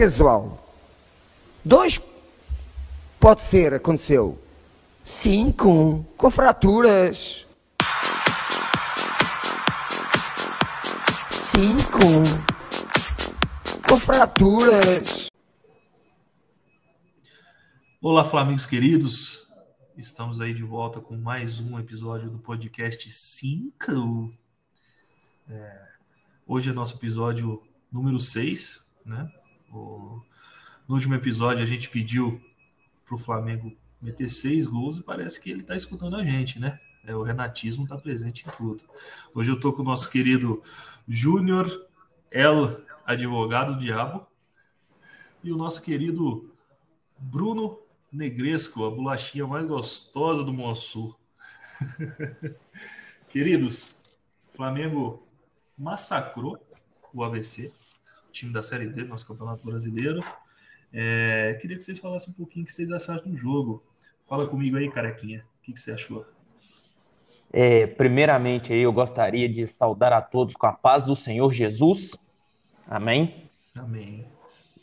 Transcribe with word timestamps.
casual. 0.00 0.56
Dois 1.62 2.00
pode 3.20 3.42
ser, 3.42 3.74
aconteceu. 3.74 4.42
Cinco, 5.04 6.02
com 6.16 6.30
fraturas. 6.30 7.46
Cinco, 11.30 11.98
com 13.86 14.00
fraturas. 14.00 15.28
Olá, 18.00 18.24
Flamingos 18.24 18.64
queridos. 18.64 19.46
Estamos 19.98 20.40
aí 20.40 20.54
de 20.54 20.62
volta 20.62 20.98
com 20.98 21.14
mais 21.14 21.60
um 21.60 21.78
episódio 21.78 22.30
do 22.30 22.38
podcast 22.38 23.10
5. 23.10 24.32
É, 25.46 25.88
hoje 26.46 26.70
é 26.70 26.72
nosso 26.72 26.96
episódio 26.96 27.62
número 27.92 28.18
6, 28.18 28.80
né? 29.04 29.30
O, 29.70 30.20
no 30.88 30.94
último 30.94 31.14
episódio 31.14 31.62
a 31.62 31.66
gente 31.66 31.88
pediu 31.88 32.40
para 33.04 33.14
o 33.14 33.18
Flamengo 33.18 33.72
meter 34.00 34.28
seis 34.28 34.66
gols 34.66 34.98
e 34.98 35.02
parece 35.02 35.40
que 35.40 35.50
ele 35.50 35.60
está 35.60 35.76
escutando 35.76 36.16
a 36.16 36.24
gente, 36.24 36.58
né? 36.58 36.78
É, 37.04 37.14
o 37.14 37.22
renatismo 37.22 37.84
está 37.84 37.96
presente 37.96 38.46
em 38.46 38.50
tudo. 38.52 38.82
Hoje 39.34 39.50
eu 39.50 39.56
estou 39.56 39.72
com 39.72 39.82
o 39.82 39.84
nosso 39.84 40.10
querido 40.10 40.62
Júnior 41.08 41.86
El 42.30 42.82
Advogado 43.06 43.78
Diabo 43.78 44.26
e 45.42 45.50
o 45.50 45.56
nosso 45.56 45.82
querido 45.82 46.52
Bruno 47.18 47.78
Negresco, 48.12 48.84
a 48.84 48.90
bolachinha 48.90 49.46
mais 49.46 49.66
gostosa 49.66 50.44
do 50.44 50.52
Monsul. 50.52 51.14
Queridos, 53.28 54.00
Flamengo 54.54 55.26
massacrou 55.78 56.58
o 57.12 57.24
ABC, 57.24 57.68
o 57.68 57.79
time 58.30 58.52
da 58.52 58.62
Série 58.62 58.86
D 58.86 59.04
nosso 59.04 59.26
Campeonato 59.26 59.64
Brasileiro. 59.64 60.22
É, 60.92 61.56
queria 61.60 61.76
que 61.76 61.84
vocês 61.84 61.98
falassem 61.98 62.30
um 62.32 62.36
pouquinho 62.36 62.64
o 62.64 62.66
que 62.66 62.72
vocês 62.72 62.90
acharam 62.90 63.22
do 63.24 63.36
jogo. 63.36 63.82
Fala 64.28 64.46
comigo 64.46 64.76
aí, 64.76 64.90
carequinha. 64.90 65.44
O 65.60 65.64
que, 65.64 65.72
que 65.72 65.80
você 65.80 65.92
achou? 65.92 66.26
É, 67.52 67.86
primeiramente, 67.86 68.72
eu 68.72 68.92
gostaria 68.92 69.48
de 69.48 69.66
saudar 69.66 70.12
a 70.12 70.22
todos 70.22 70.54
com 70.54 70.66
a 70.66 70.72
paz 70.72 71.04
do 71.04 71.16
Senhor 71.16 71.52
Jesus. 71.52 72.16
Amém? 72.86 73.50
Amém. 73.74 74.26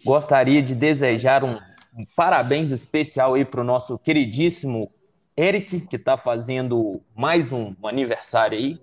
Gostaria 0.03 0.61
de 0.61 0.75
desejar 0.75 1.43
um 1.43 1.59
um 1.97 2.05
parabéns 2.15 2.69
especial 2.69 3.33
aí 3.33 3.43
para 3.43 3.59
o 3.59 3.63
nosso 3.63 3.97
queridíssimo 3.97 4.91
Eric, 5.35 5.81
que 5.81 5.95
está 5.95 6.15
fazendo 6.15 7.01
mais 7.15 7.51
um, 7.51 7.73
um 7.81 7.87
aniversário 7.87 8.55
aí. 8.55 8.79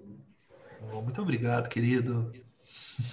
muito 0.92 1.22
obrigado, 1.22 1.68
querido. 1.68 2.32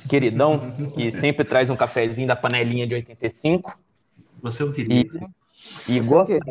Queridão, 0.07 0.71
que 0.93 1.11
sempre 1.11 1.45
traz 1.45 1.69
um 1.69 1.75
cafezinho 1.75 2.27
da 2.27 2.35
panelinha 2.35 2.85
de 2.85 2.95
85. 2.95 3.79
Você 4.41 4.63
é 4.63 4.65
um 4.65 4.71
querido. 4.71 5.31
E, 5.87 5.97
e 5.97 5.99
gostaria 5.99 6.41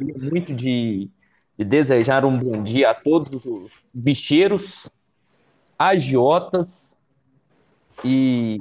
muito 0.30 0.54
de, 0.54 1.10
de 1.58 1.64
desejar 1.64 2.24
um 2.24 2.38
bom 2.38 2.62
dia 2.62 2.90
a 2.90 2.94
todos 2.94 3.44
os 3.44 3.72
bicheiros, 3.92 4.88
agiotas 5.78 6.96
e 8.04 8.58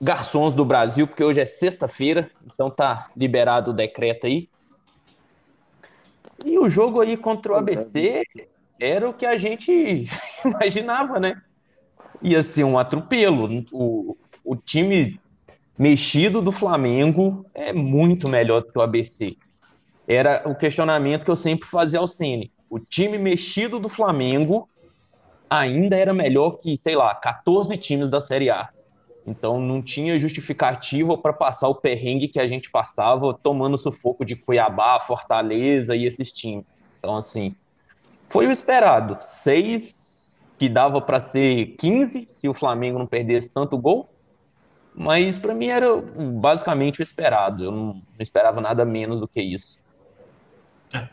garçons 0.00 0.54
do 0.54 0.64
Brasil, 0.64 1.06
porque 1.06 1.22
hoje 1.22 1.40
é 1.40 1.46
sexta-feira, 1.46 2.30
então 2.46 2.70
tá 2.70 3.10
liberado 3.16 3.70
o 3.70 3.74
decreto 3.74 4.26
aí. 4.26 4.48
E 6.44 6.58
o 6.58 6.68
jogo 6.68 7.00
aí 7.00 7.16
contra 7.16 7.52
o 7.52 7.56
ABC 7.56 8.24
era 8.78 9.08
o 9.08 9.12
que 9.12 9.26
a 9.26 9.36
gente 9.36 10.06
imaginava, 10.44 11.20
né? 11.20 11.40
Ia 12.22 12.42
ser 12.42 12.64
um 12.64 12.78
atropelo. 12.78 13.48
O, 13.72 14.16
o 14.44 14.56
time 14.56 15.20
mexido 15.78 16.42
do 16.42 16.52
Flamengo 16.52 17.46
é 17.54 17.72
muito 17.72 18.28
melhor 18.28 18.60
do 18.60 18.70
que 18.70 18.78
o 18.78 18.82
ABC. 18.82 19.36
Era 20.06 20.42
o 20.46 20.54
questionamento 20.54 21.24
que 21.24 21.30
eu 21.30 21.36
sempre 21.36 21.68
fazia 21.68 21.98
ao 21.98 22.08
Ceni. 22.08 22.52
O 22.68 22.78
time 22.78 23.16
mexido 23.16 23.78
do 23.78 23.88
Flamengo 23.88 24.68
ainda 25.48 25.96
era 25.96 26.12
melhor 26.12 26.58
que, 26.58 26.76
sei 26.76 26.94
lá, 26.94 27.14
14 27.14 27.76
times 27.76 28.08
da 28.08 28.20
Série 28.20 28.50
A. 28.50 28.68
Então 29.26 29.60
não 29.60 29.82
tinha 29.82 30.18
justificativa 30.18 31.16
para 31.16 31.32
passar 31.32 31.68
o 31.68 31.74
perrengue 31.74 32.28
que 32.28 32.40
a 32.40 32.46
gente 32.46 32.70
passava 32.70 33.32
tomando 33.34 33.78
sufoco 33.78 34.24
de 34.24 34.36
Cuiabá, 34.36 35.00
Fortaleza 35.00 35.94
e 35.94 36.06
esses 36.06 36.32
times. 36.32 36.90
Então, 36.98 37.16
assim, 37.16 37.54
foi 38.28 38.46
o 38.46 38.52
esperado. 38.52 39.18
Seis, 39.22 40.19
que 40.60 40.68
dava 40.68 41.00
para 41.00 41.18
ser 41.20 41.74
15 41.78 42.26
se 42.26 42.46
o 42.46 42.52
Flamengo 42.52 42.98
não 42.98 43.06
perdesse 43.06 43.50
tanto 43.50 43.78
gol. 43.78 44.12
Mas 44.94 45.38
para 45.38 45.54
mim 45.54 45.68
era 45.68 45.86
basicamente 46.38 47.00
o 47.00 47.02
esperado. 47.02 47.64
Eu 47.64 47.72
não, 47.72 47.86
não, 47.94 48.02
esperava 48.18 48.60
nada 48.60 48.84
menos 48.84 49.20
do 49.20 49.26
que 49.26 49.40
isso. 49.40 49.78
É. 50.92 51.08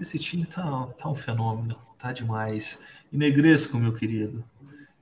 Esse 0.00 0.20
time 0.20 0.46
tá, 0.46 0.86
tá 0.96 1.08
um 1.08 1.16
fenômeno, 1.16 1.76
tá 1.98 2.12
demais. 2.12 2.80
E 3.10 3.16
Negresco, 3.16 3.76
meu 3.76 3.92
querido, 3.92 4.44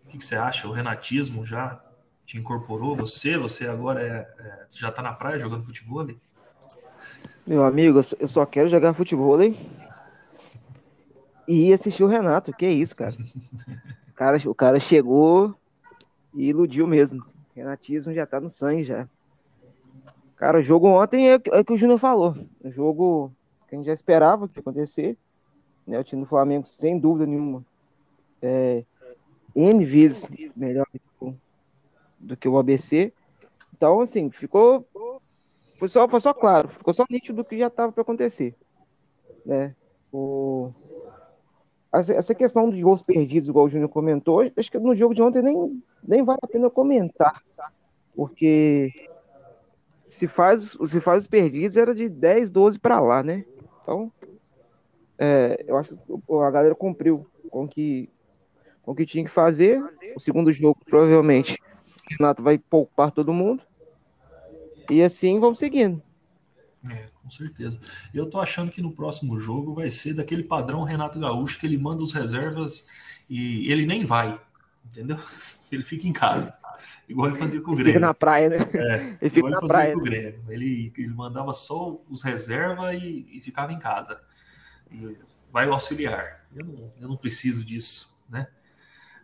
o 0.06 0.08
que, 0.08 0.16
que 0.16 0.24
você 0.24 0.36
acha? 0.36 0.66
O 0.66 0.72
renatismo 0.72 1.44
já 1.44 1.78
te 2.24 2.38
incorporou? 2.38 2.96
Você, 2.96 3.36
você 3.36 3.68
agora 3.68 4.02
é, 4.02 4.44
é 4.46 4.66
já 4.70 4.88
está 4.88 5.02
na 5.02 5.12
praia 5.12 5.38
jogando 5.38 5.66
futebol? 5.66 6.08
Meu 7.46 7.62
amigo, 7.66 8.00
eu 8.18 8.28
só 8.28 8.46
quero 8.46 8.70
jogar 8.70 8.94
futebol 8.94 9.34
e 11.48 11.72
assistir 11.72 12.04
o 12.04 12.08
Renato. 12.08 12.52
Que 12.52 12.68
isso, 12.68 12.94
cara? 12.94 13.14
O 14.08 14.12
cara, 14.14 14.36
o 14.50 14.54
cara 14.54 14.78
chegou 14.78 15.54
e 16.34 16.48
iludiu 16.48 16.86
mesmo. 16.86 17.22
O 17.22 17.56
renatismo 17.56 18.12
já 18.12 18.26
tá 18.26 18.38
no 18.38 18.50
sangue 18.50 18.84
já. 18.84 19.08
Cara, 20.36 20.58
o 20.58 20.62
jogo 20.62 20.86
ontem 20.86 21.30
é, 21.30 21.34
é 21.34 21.64
que 21.64 21.72
o 21.72 21.76
Júnior 21.76 21.98
falou. 21.98 22.36
O 22.62 22.70
jogo 22.70 23.32
que 23.66 23.74
a 23.74 23.78
gente 23.78 23.86
já 23.86 23.92
esperava 23.92 24.46
que 24.46 24.58
ia 24.58 24.60
acontecer. 24.60 25.16
Né? 25.86 25.98
O 25.98 26.04
time 26.04 26.22
do 26.22 26.28
Flamengo, 26.28 26.66
sem 26.66 26.98
dúvida 26.98 27.26
nenhuma, 27.26 27.64
é 28.42 28.84
N 29.56 29.84
vezes 29.84 30.28
melhor 30.58 30.86
do 32.18 32.36
que 32.36 32.48
o 32.48 32.58
ABC. 32.58 33.12
Então, 33.74 34.00
assim, 34.00 34.30
ficou. 34.30 34.86
Foi 35.78 35.88
só, 35.88 36.08
foi 36.08 36.20
só 36.20 36.34
claro, 36.34 36.68
ficou 36.68 36.92
só 36.92 37.04
nítido 37.08 37.36
do 37.36 37.44
que 37.44 37.56
já 37.56 37.68
estava 37.68 37.92
para 37.92 38.02
acontecer. 38.02 38.52
Né? 39.46 39.74
O, 40.12 40.72
essa 41.92 42.34
questão 42.34 42.68
dos 42.68 42.80
gols 42.80 43.02
perdidos, 43.02 43.48
igual 43.48 43.66
o 43.66 43.68
Júnior 43.68 43.88
comentou, 43.88 44.40
acho 44.56 44.70
que 44.70 44.78
no 44.78 44.94
jogo 44.94 45.14
de 45.14 45.22
ontem 45.22 45.42
nem, 45.42 45.82
nem 46.06 46.22
vale 46.22 46.38
a 46.42 46.46
pena 46.46 46.68
comentar. 46.68 47.42
Porque 48.14 48.92
se 50.04 50.26
faz, 50.26 50.76
se 50.86 51.00
faz 51.00 51.24
os 51.24 51.26
perdidos 51.26 51.76
era 51.76 51.94
de 51.94 52.08
10, 52.08 52.50
12 52.50 52.78
para 52.78 53.00
lá, 53.00 53.22
né? 53.22 53.44
Então, 53.82 54.12
é, 55.18 55.64
eu 55.66 55.76
acho 55.76 55.96
que 55.96 56.32
a 56.32 56.50
galera 56.50 56.74
cumpriu 56.74 57.26
com 57.50 57.66
que, 57.66 58.10
o 58.84 58.94
que 58.94 59.06
tinha 59.06 59.24
que 59.24 59.30
fazer. 59.30 59.82
O 60.14 60.20
segundo 60.20 60.52
jogo, 60.52 60.78
provavelmente, 60.84 61.58
Renato 62.10 62.42
vai 62.42 62.58
poupar 62.58 63.10
todo 63.12 63.32
mundo. 63.32 63.62
E 64.90 65.02
assim 65.02 65.38
vamos 65.38 65.58
seguindo. 65.58 66.02
É, 66.90 67.06
com 67.28 67.30
certeza. 67.30 67.78
Eu 68.12 68.28
tô 68.28 68.40
achando 68.40 68.70
que 68.70 68.80
no 68.80 68.90
próximo 68.90 69.38
jogo 69.38 69.74
vai 69.74 69.90
ser 69.90 70.14
daquele 70.14 70.42
padrão 70.42 70.82
Renato 70.82 71.20
Gaúcho 71.20 71.58
que 71.58 71.66
ele 71.66 71.76
manda 71.76 72.02
os 72.02 72.12
reservas 72.12 72.86
e 73.28 73.70
ele 73.70 73.86
nem 73.86 74.04
vai, 74.04 74.40
entendeu? 74.84 75.18
Ele 75.70 75.82
fica 75.82 76.08
em 76.08 76.14
casa. 76.14 76.56
Igual 77.06 77.28
ele 77.28 77.36
fazia 77.36 77.60
com 77.60 77.72
o 77.72 77.74
Grêmio. 77.74 77.92
Fica 77.92 78.06
na 78.06 78.14
praia, 78.14 78.48
né? 78.48 78.56
É, 78.72 79.18
ele 79.20 79.30
fica 79.30 79.50
na 79.50 79.60
praia. 79.60 79.92
Com 79.92 80.00
o 80.00 80.02
Grêmio. 80.02 80.42
Ele, 80.48 80.90
ele 80.96 81.12
mandava 81.12 81.52
só 81.52 82.00
os 82.08 82.22
reservas 82.22 82.94
e, 82.94 83.28
e 83.30 83.40
ficava 83.42 83.70
em 83.70 83.78
casa. 83.78 84.18
E 84.90 85.14
vai 85.52 85.68
auxiliar. 85.68 86.46
Eu 86.56 86.64
não, 86.64 86.92
eu 87.02 87.08
não 87.08 87.18
preciso 87.18 87.66
disso, 87.66 88.18
né? 88.30 88.46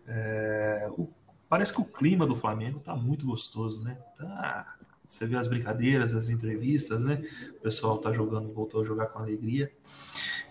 É, 0.06 0.86
o 0.90 1.08
Parece 1.54 1.72
que 1.72 1.80
o 1.80 1.84
clima 1.84 2.26
do 2.26 2.34
Flamengo 2.34 2.80
tá 2.80 2.96
muito 2.96 3.24
gostoso, 3.24 3.80
né? 3.80 3.96
Tá... 4.16 4.76
Você 5.06 5.26
vê 5.26 5.36
as 5.36 5.46
brincadeiras, 5.46 6.14
as 6.14 6.30
entrevistas, 6.30 7.00
né? 7.00 7.22
O 7.50 7.60
pessoal 7.60 7.98
tá 7.98 8.10
jogando, 8.10 8.52
voltou 8.52 8.80
a 8.80 8.84
jogar 8.84 9.06
com 9.06 9.18
alegria. 9.18 9.70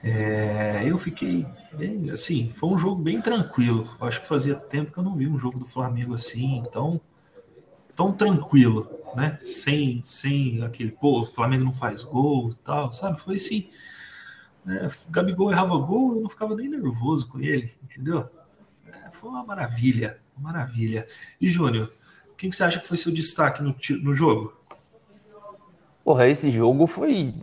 É... 0.03 0.83
eu 0.85 0.97
fiquei 0.97 1.45
bem, 1.73 2.11
assim, 2.11 2.49
foi 2.49 2.69
um 2.69 2.77
jogo 2.77 3.01
bem 3.01 3.21
tranquilo. 3.21 3.87
Acho 4.01 4.21
que 4.21 4.27
fazia 4.27 4.55
tempo 4.55 4.91
que 4.91 4.97
eu 4.97 5.03
não 5.03 5.15
vi 5.15 5.27
um 5.27 5.39
jogo 5.39 5.57
do 5.57 5.65
Flamengo 5.65 6.13
assim, 6.13 6.61
tão, 6.71 7.01
tão 7.95 8.11
tranquilo, 8.11 8.89
né? 9.15 9.37
Sem, 9.41 10.01
sem 10.03 10.61
aquele, 10.63 10.91
pô, 10.91 11.21
o 11.21 11.25
Flamengo 11.25 11.63
não 11.63 11.73
faz 11.73 12.03
gol 12.03 12.51
e 12.51 12.55
tal, 12.55 12.93
sabe? 12.93 13.19
Foi 13.19 13.37
assim. 13.37 13.69
É, 14.67 14.87
Gabigol 15.09 15.51
errava 15.51 15.77
gol, 15.77 16.15
eu 16.15 16.21
não 16.21 16.29
ficava 16.29 16.55
nem 16.55 16.69
nervoso 16.69 17.27
com 17.27 17.39
ele, 17.39 17.73
entendeu? 17.83 18.29
É, 18.87 19.09
foi 19.11 19.29
uma 19.29 19.43
maravilha. 19.43 20.19
Maravilha. 20.37 21.05
E, 21.39 21.49
Júnior, 21.49 21.93
quem 22.43 22.49
que 22.49 22.57
você 22.57 22.63
acha 22.65 22.77
que 22.77 22.85
foi 22.85 22.97
seu 22.97 23.09
destaque 23.09 23.63
no, 23.63 23.73
no 24.01 24.13
jogo? 24.13 24.53
Porra, 26.03 26.27
esse 26.27 26.51
jogo 26.51 26.85
foi 26.87 27.33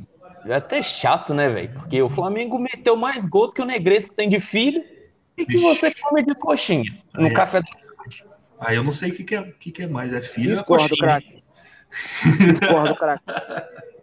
até 0.55 0.82
chato, 0.82 1.32
né, 1.32 1.49
velho? 1.49 1.70
Porque 1.73 2.02
o 2.02 2.11
Flamengo 2.11 2.58
meteu 2.58 2.94
mais 2.97 3.25
gol 3.25 3.47
do 3.47 3.55
que 3.55 3.62
o 3.62 3.64
Negresco 3.64 4.12
tem 4.12 4.29
de 4.29 4.38
filho 4.41 4.85
e 5.38 5.47
que 5.47 5.52
Vixe. 5.52 5.64
você 5.64 5.94
come 5.94 6.23
de 6.23 6.35
coxinha 6.35 7.02
no 7.14 7.32
café 7.32 7.62
da 7.62 7.69
tarde. 7.97 8.26
Ah, 8.61 8.75
eu 8.75 8.85
não 8.85 8.91
sei 8.91 9.11
o 9.11 9.14
que, 9.14 9.25
que, 9.25 9.35
é, 9.35 9.43
que, 9.58 9.73
que 9.73 9.82
é 9.85 9.87
mais, 9.87 10.12
é 10.12 10.20
filho 10.20 10.55
ou 10.58 10.64
coxinha? 10.64 10.88
Discordo, 12.38 12.94
craque. 12.94 13.25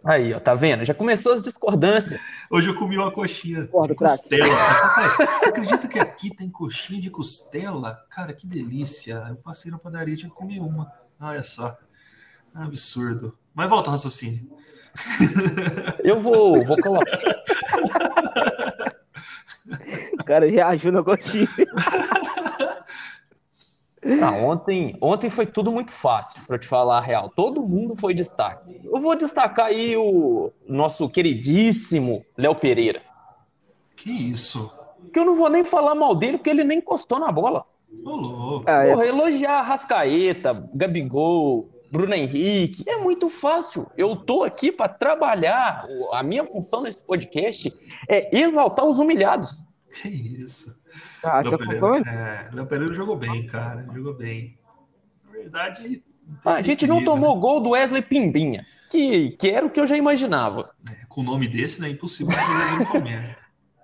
Aí, 0.08 0.32
ó, 0.32 0.40
tá 0.40 0.54
vendo? 0.54 0.86
Já 0.86 0.94
começou 0.94 1.34
as 1.34 1.42
discordâncias. 1.42 2.18
Hoje 2.50 2.66
eu 2.66 2.74
comi 2.74 2.96
uma 2.96 3.12
coxinha 3.12 3.60
Discordo, 3.60 3.88
de 3.88 3.94
costela. 3.94 4.56
Papai, 4.56 5.26
você 5.38 5.48
acredita 5.50 5.86
que 5.86 5.98
aqui 5.98 6.34
tem 6.34 6.48
coxinha 6.48 6.98
de 6.98 7.10
costela? 7.10 8.06
Cara, 8.08 8.32
que 8.32 8.46
delícia. 8.46 9.22
Eu 9.28 9.36
passei 9.36 9.70
na 9.70 9.78
padaria 9.78 10.14
e 10.14 10.16
tinha 10.16 10.30
que 10.30 10.34
comer 10.34 10.60
uma. 10.60 10.90
Olha 11.20 11.42
só. 11.42 11.76
Absurdo. 12.54 13.36
Mas 13.54 13.68
volta 13.68 13.90
ao 13.90 13.96
raciocínio. 13.96 14.50
Eu 16.02 16.22
vou, 16.22 16.64
vou 16.64 16.80
colocar. 16.80 17.18
O 20.18 20.24
cara 20.24 20.50
reagiu 20.50 20.90
na 20.90 21.04
coxinha. 21.04 21.46
Ah, 24.22 24.32
ontem, 24.32 24.96
ontem 25.00 25.28
foi 25.28 25.46
tudo 25.46 25.70
muito 25.70 25.92
fácil, 25.92 26.40
para 26.46 26.58
te 26.58 26.66
falar 26.66 26.98
a 26.98 27.00
real. 27.00 27.30
Todo 27.34 27.66
mundo 27.66 27.94
foi 27.94 28.14
destaque. 28.14 28.80
Eu 28.84 29.00
vou 29.00 29.14
destacar 29.16 29.66
aí 29.66 29.96
o 29.96 30.50
nosso 30.66 31.08
queridíssimo 31.08 32.24
Léo 32.36 32.54
Pereira. 32.54 33.02
Que 33.96 34.10
isso? 34.10 34.72
Que 35.12 35.18
eu 35.18 35.24
não 35.24 35.34
vou 35.34 35.48
nem 35.50 35.64
falar 35.64 35.94
mal 35.94 36.14
dele, 36.14 36.38
porque 36.38 36.50
ele 36.50 36.64
nem 36.64 36.78
encostou 36.78 37.18
na 37.18 37.30
bola. 37.30 37.64
Ô, 38.04 38.10
louco. 38.10 38.64
Ah, 38.66 38.84
é. 38.84 38.92
Porra, 38.92 39.06
elogiar 39.06 39.62
Rascaeta, 39.62 40.68
Gabigol, 40.74 41.68
Bruno 41.90 42.14
Henrique, 42.14 42.84
é 42.86 42.96
muito 42.96 43.28
fácil. 43.28 43.86
Eu 43.96 44.14
tô 44.14 44.42
aqui 44.44 44.70
para 44.70 44.88
trabalhar. 44.88 45.86
A 46.12 46.22
minha 46.22 46.44
função 46.44 46.82
nesse 46.82 47.02
podcast 47.02 47.72
é 48.08 48.38
exaltar 48.38 48.86
os 48.86 48.98
humilhados. 48.98 49.64
Que 50.02 50.08
isso? 50.08 50.77
Ah, 51.22 51.40
Léo 51.40 51.50
você 51.50 51.58
Pereira, 51.58 51.86
acompanha? 51.86 52.14
é, 52.14 52.54
Léo 52.54 52.66
Pereira 52.66 52.94
jogou 52.94 53.16
bem, 53.16 53.46
cara. 53.46 53.86
Jogou 53.92 54.14
bem. 54.14 54.58
Na 55.24 55.32
verdade. 55.32 56.02
não 56.26 56.36
tem 56.36 56.52
A 56.52 56.62
gente 56.62 56.86
não 56.86 57.04
tomou 57.04 57.34
né? 57.34 57.40
gol 57.40 57.60
do 57.60 57.70
Wesley 57.70 58.02
Pimbinha, 58.02 58.64
que, 58.90 59.30
que 59.32 59.50
era 59.50 59.66
o 59.66 59.70
que 59.70 59.80
eu 59.80 59.86
já 59.86 59.96
imaginava. 59.96 60.70
É, 60.90 61.04
com 61.08 61.20
o 61.20 61.24
nome 61.24 61.48
desse, 61.48 61.80
né? 61.80 61.88
É 61.88 61.90
impossível 61.92 62.34
fazer 62.34 62.84
Flamengo. 62.86 63.34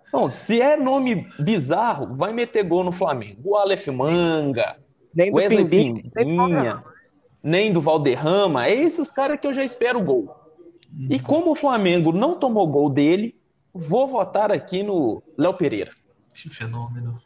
Então, 0.08 0.30
se 0.30 0.60
é 0.60 0.76
nome 0.76 1.26
bizarro, 1.40 2.14
vai 2.14 2.32
meter 2.32 2.62
gol 2.62 2.84
no 2.84 2.92
Flamengo. 2.92 3.40
O 3.44 3.56
Aleph 3.56 3.88
Manga, 3.88 4.76
Nem 5.12 5.30
do 5.30 5.38
Wesley 5.38 5.64
Pimbim, 5.64 6.10
nem 6.14 6.24
Pimbinha, 6.24 6.84
nem 7.42 7.72
do 7.72 7.80
Valderrama. 7.80 8.66
É 8.66 8.74
esses 8.74 9.10
caras 9.10 9.40
que 9.40 9.46
eu 9.46 9.52
já 9.52 9.64
espero 9.64 10.00
gol. 10.00 10.32
E 11.10 11.18
como 11.18 11.50
o 11.50 11.56
Flamengo 11.56 12.12
não 12.12 12.38
tomou 12.38 12.66
gol 12.68 12.88
dele, 12.88 13.34
vou 13.72 14.06
votar 14.06 14.52
aqui 14.52 14.84
no 14.84 15.20
Léo 15.36 15.54
Pereira. 15.54 15.90
Que 16.34 16.48
fenômeno. 16.50 17.20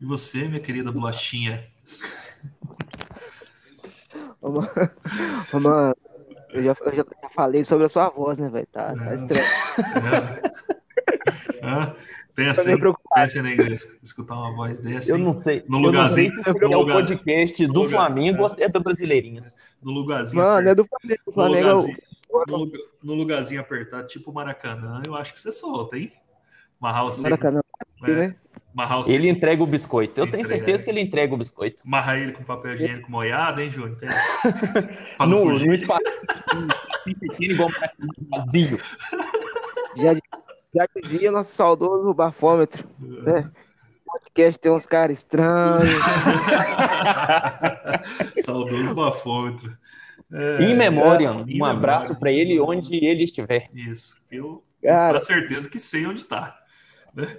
E 0.00 0.04
você, 0.04 0.46
minha 0.48 0.60
querida 0.60 0.90
bolachinha? 0.92 1.64
Ô, 4.40 4.50
mano, 4.52 4.68
ô, 5.52 5.60
mano, 5.60 5.96
eu, 6.50 6.62
já, 6.62 6.76
eu 6.80 6.94
já 6.94 7.04
falei 7.34 7.64
sobre 7.64 7.86
a 7.86 7.88
sua 7.88 8.08
voz, 8.08 8.38
né, 8.38 8.48
velho? 8.48 8.68
Tá, 8.70 8.94
tá 8.94 9.10
É. 9.10 9.14
estranho. 9.16 9.44
É. 11.60 11.66
Hã? 11.66 11.94
Pensa. 12.34 12.62
Pensa 12.64 13.40
em 13.40 13.52
inglês. 13.52 13.98
Escutar 14.00 14.34
uma 14.36 14.54
voz 14.54 14.78
dessa. 14.78 15.10
Eu 15.10 15.18
não 15.18 15.34
sei. 15.34 15.64
No 15.68 15.78
lugarzinho- 15.78 16.32
sei 16.32 16.44
se 16.44 16.50
é 16.50 16.68
no 16.68 16.80
o 16.82 16.86
podcast 16.86 17.66
do 17.66 17.72
lugar- 17.82 17.90
Flamengo 17.90 18.46
é. 18.58 18.62
é 18.62 18.68
do 18.68 18.80
Brasileirinhas. 18.80 19.58
No 19.82 19.90
lugarzinho. 19.90 20.40
Mano, 20.42 20.68
é 20.68 20.74
do 20.74 20.86
Flamengo. 20.86 21.22
No, 21.26 21.32
Flamengo 21.32 21.66
é 21.66 21.72
lugarzinho, 21.72 21.98
no, 22.46 22.70
no 23.02 23.14
lugarzinho 23.14 23.60
apertado, 23.60 24.06
tipo 24.06 24.32
Maracanã, 24.32 25.02
eu 25.04 25.16
acho 25.16 25.32
que 25.32 25.40
você 25.40 25.50
solta, 25.50 25.98
hein? 25.98 26.12
Marrar 26.78 27.06
o 27.06 27.10
seco. 27.10 27.24
Maracanã, 27.30 27.60
é, 28.04 28.12
né? 28.14 28.36
Marrar 28.78 29.00
o. 29.00 29.10
Ele 29.10 29.28
entrega 29.28 29.60
o 29.60 29.66
biscoito. 29.66 30.20
Eu 30.20 30.30
tenho 30.30 30.44
Entrega. 30.44 30.64
certeza 30.64 30.84
que 30.84 30.90
ele 30.90 31.00
entrega 31.00 31.34
o 31.34 31.36
biscoito. 31.36 31.82
Marrar 31.84 32.16
ele 32.16 32.30
com 32.30 32.44
papel 32.44 32.74
higiênico 32.74 33.10
molhado, 33.10 33.60
hein, 33.60 33.72
Júnior? 33.72 33.98
Não 35.18 35.26
No, 35.26 35.44
no 35.58 35.74
espaço 35.74 36.04
pequeno 37.18 37.54
igual 37.54 37.68
um 37.68 38.28
vazio. 38.30 38.78
Já, 39.96 40.14
já 40.72 40.86
dizia 41.02 41.32
nosso 41.32 41.50
saudoso 41.50 42.14
bafômetro, 42.14 42.88
né? 43.00 43.50
Podcast 44.06 44.60
tem 44.60 44.70
uns 44.70 44.86
caras 44.86 45.18
estranhos. 45.18 45.88
Saudoso 48.44 48.94
bafômetro. 48.94 49.76
É, 50.32 50.62
Em 50.62 50.76
memória, 50.76 51.30
em 51.48 51.60
um 51.60 51.64
abraço 51.64 52.14
para 52.14 52.30
ele 52.30 52.60
onde 52.60 52.94
ele 53.04 53.24
estiver. 53.24 53.64
Isso. 53.74 54.22
Eu 54.30 54.62
Cara, 54.80 55.18
tenho 55.18 55.40
certeza 55.40 55.68
que 55.68 55.80
sei 55.80 56.06
onde 56.06 56.22
tá. 56.24 56.56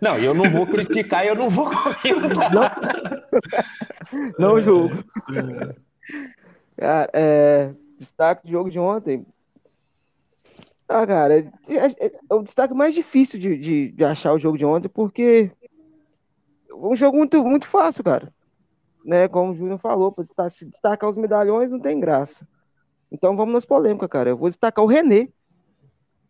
Não, 0.02 0.18
eu 0.18 0.34
não 0.34 0.50
vou 0.50 0.68
criticar, 0.68 1.26
eu 1.26 1.36
não 1.36 1.50
vou 1.50 1.66
comentar. 1.70 2.78
não 4.38 4.60
julgo. 4.60 5.04
Cara, 6.76 7.10
é, 7.14 7.74
destaque 7.98 8.46
do 8.46 8.52
jogo 8.52 8.70
de 8.70 8.80
ontem. 8.80 9.26
Ah, 10.88 11.06
cara, 11.06 11.40
é, 11.40 11.52
é- 11.68 12.12
é 12.30 12.34
o 12.34 12.42
destaque 12.42 12.74
mais 12.74 12.96
difícil 12.96 13.40
de, 13.40 13.58
de, 13.58 13.92
de 13.92 14.04
achar 14.04 14.34
o 14.34 14.40
jogo 14.40 14.58
de 14.58 14.66
ontem, 14.66 14.90
porque 14.90 15.52
um 16.74 16.96
jogo 16.96 17.18
muito, 17.18 17.44
muito 17.44 17.68
fácil, 17.68 18.04
cara. 18.04 18.34
Né, 19.06 19.28
como 19.28 19.54
o 19.54 19.56
Júnior 19.56 19.80
falou, 19.80 20.12
pra 20.12 20.50
se 20.50 20.66
destacar 20.66 21.10
os 21.10 21.18
medalhões 21.18 21.72
não 21.72 21.80
tem 21.80 22.00
graça. 22.00 22.48
Então 23.12 23.36
vamos 23.36 23.54
nas 23.54 23.66
polêmicas, 23.66 24.10
cara. 24.10 24.30
Eu 24.32 24.38
vou 24.38 24.50
destacar 24.50 24.84
o 24.84 24.88
René. 24.88 25.30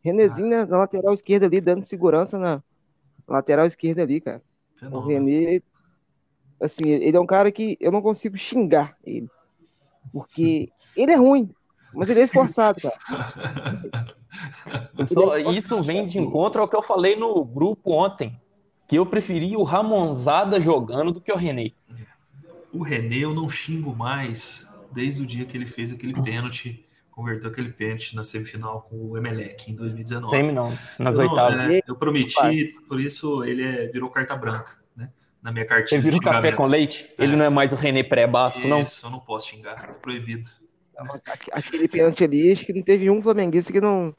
Renézinho 0.04 0.48
né, 0.48 0.66
na 0.66 0.78
lateral 0.78 1.14
esquerda 1.14 1.46
ali, 1.46 1.60
dando 1.60 1.84
segurança 1.84 2.38
na 2.38 2.64
lateral 3.30 3.66
esquerda 3.66 4.02
ali, 4.02 4.20
cara. 4.20 4.42
O 4.76 4.80
fenômeno. 4.80 5.26
René, 5.28 5.62
assim, 6.62 6.88
ele 6.88 7.16
é 7.16 7.20
um 7.20 7.26
cara 7.26 7.52
que 7.52 7.78
eu 7.80 7.92
não 7.92 8.02
consigo 8.02 8.38
xingar 8.38 8.98
ele. 9.06 9.30
Porque 10.12 10.70
ele 10.96 11.12
é 11.12 11.16
ruim, 11.16 11.50
mas 11.94 12.10
ele 12.10 12.22
é 12.22 12.24
esforçado, 12.24 12.82
cara. 12.82 12.98
Só- 15.06 15.38
isso 15.38 15.82
vem 15.82 16.06
de 16.06 16.20
encontro 16.20 16.62
ao 16.62 16.68
que 16.68 16.76
eu 16.76 16.82
falei 16.82 17.16
no 17.16 17.44
grupo 17.44 17.92
ontem. 17.92 18.40
Que 18.88 18.96
eu 18.96 19.06
preferi 19.06 19.56
o 19.56 19.64
Ramonzada 19.64 20.60
jogando 20.60 21.12
do 21.12 21.22
que 21.22 21.32
o 21.32 21.38
René. 21.38 21.72
O 22.74 22.82
René 22.84 23.18
eu 23.18 23.34
não 23.34 23.48
xingo 23.48 23.96
mais 23.96 24.68
desde 24.92 25.22
o 25.22 25.26
dia 25.26 25.46
que 25.46 25.56
ele 25.56 25.68
fez 25.68 25.92
aquele 25.92 26.20
pênalti, 26.22 26.84
converteu 27.20 27.50
aquele 27.50 27.70
pênalti 27.70 28.16
na 28.16 28.24
semifinal 28.24 28.82
com 28.84 28.96
o 28.96 29.18
Emelec 29.18 29.70
em 29.70 29.76
2019. 29.76 30.30
Semi 30.34 30.54
não, 30.54 30.72
nas 30.98 31.18
eu, 31.18 31.30
oitavas. 31.30 31.70
é, 31.72 31.82
eu 31.86 31.96
prometi, 31.98 32.72
por 32.88 32.98
isso 32.98 33.44
ele 33.44 33.62
é- 33.62 33.88
virou 33.88 34.10
carta 34.10 34.38
branca, 34.38 34.78
né? 34.96 35.12
Na 35.44 35.52
minha 35.52 35.66
cartinha 35.66 36.00
Você 36.00 36.04
vira 36.06 36.16
o 36.16 36.20
de 36.20 36.26
café 36.26 36.54
com 36.54 36.64
leite? 36.64 37.14
Ele 37.20 37.34
É. 37.34 37.36
não 37.36 37.44
é 37.44 37.50
mais 37.50 37.74
o 37.74 37.76
René 37.76 38.04
pré-baço, 38.04 38.66
não? 38.70 38.80
Isso, 38.82 39.06
eu 39.06 39.10
não 39.10 39.20
posso 39.20 39.50
xingar, 39.50 39.74
é 39.90 39.92
proibido. 39.94 40.48
Aque- 40.98 41.52
Aquele 41.52 41.88
pênalti 41.90 42.24
ali, 42.24 42.52
acho 42.54 42.66
que 42.66 42.72
não 42.74 42.84
teve 42.84 43.10
um 43.10 43.22
flamenguista 43.22 43.74
que 43.74 43.82
não, 43.82 44.16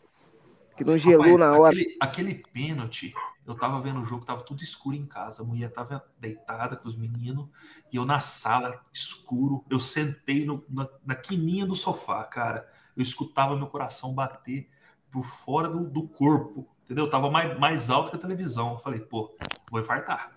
que 0.76 0.85
não 0.85 0.99
gelou 0.99 1.23
Rapaz, 1.23 1.40
na 1.40 1.52
hora. 1.59 1.73
Aquele, 1.75 1.97
aquele 2.00 2.35
pênalti, 2.52 3.14
eu 3.47 3.54
tava 3.54 3.80
vendo 3.80 4.00
o 4.00 4.04
jogo, 4.04 4.25
tava 4.26 4.42
tudo 4.42 4.62
escuro 4.62 4.95
em 4.97 5.07
casa. 5.07 5.42
A 5.42 5.47
mulher 5.47 5.71
tava 5.71 6.04
deitada 6.19 6.76
com 6.76 6.87
os 6.88 6.97
meninos 6.97 7.49
e 7.90 7.97
eu 7.97 8.04
na 8.04 8.19
sala, 8.19 8.78
escuro. 8.92 9.64
Eu 9.71 9.80
sentei 9.80 10.45
no- 10.45 10.64
na, 10.69 10.87
na 11.04 11.14
quininha 11.14 11.64
do 11.66 11.75
sofá, 11.75 12.25
cara. 12.25 12.66
Eu 13.00 13.02
escutava 13.02 13.57
meu 13.57 13.66
coração 13.66 14.12
bater 14.14 14.69
por 15.11 15.25
fora 15.25 15.69
do, 15.69 15.88
do 15.88 16.07
corpo, 16.07 16.69
entendeu? 16.85 17.04
Eu 17.07 17.11
tava 17.11 17.30
mais, 17.30 17.59
mais 17.59 17.88
alto 17.90 18.11
que 18.11 18.16
a 18.16 18.21
televisão. 18.21 18.73
Eu 18.73 18.78
falei, 18.78 19.00
pô, 19.00 19.35
vou 19.71 19.80
infartar. 19.80 20.33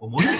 Vou 0.00 0.10
morrer. 0.10 0.36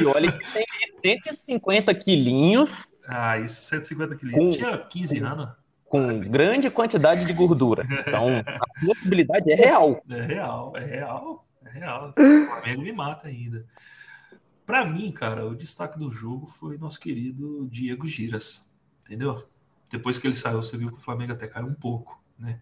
E 0.00 0.04
olha 0.06 0.32
que 0.32 0.92
tem 1.02 1.18
150 1.22 1.94
quilinhos 1.94 2.92
ah, 3.06 3.38
isso, 3.38 3.62
150 3.68 4.16
quilos. 4.16 4.34
Com- 4.34 4.50
Tinha 4.50 4.78
15 4.78 5.18
anos. 5.20 5.48
com 5.84 6.20
grande 6.20 6.70
quantidade 6.70 7.24
de 7.24 7.32
gordura. 7.32 7.86
Então, 7.90 8.38
a 8.46 8.84
possibilidade 8.86 9.50
é 9.50 9.54
real. 9.54 10.02
É 10.10 10.22
real, 10.22 10.72
é 10.76 10.84
real, 10.84 11.46
é 11.64 11.70
real. 11.70 12.08
O 12.10 12.12
Flamengo 12.12 12.82
me 12.82 12.92
mata 12.92 13.28
ainda. 13.28 13.64
Pra 14.66 14.84
mim, 14.84 15.10
cara, 15.12 15.46
o 15.46 15.54
destaque 15.54 15.98
do 15.98 16.10
jogo 16.10 16.46
foi 16.46 16.76
nosso 16.76 17.00
querido 17.00 17.66
Diego 17.70 18.06
Giras, 18.06 18.70
entendeu? 19.02 19.46
Depois 19.90 20.18
que 20.18 20.26
ele 20.26 20.36
saiu, 20.36 20.62
você 20.62 20.76
viu 20.76 20.88
que 20.90 20.98
o 20.98 21.00
Flamengo 21.00 21.32
até 21.32 21.46
caiu 21.46 21.66
um 21.66 21.74
pouco, 21.74 22.20
né? 22.38 22.60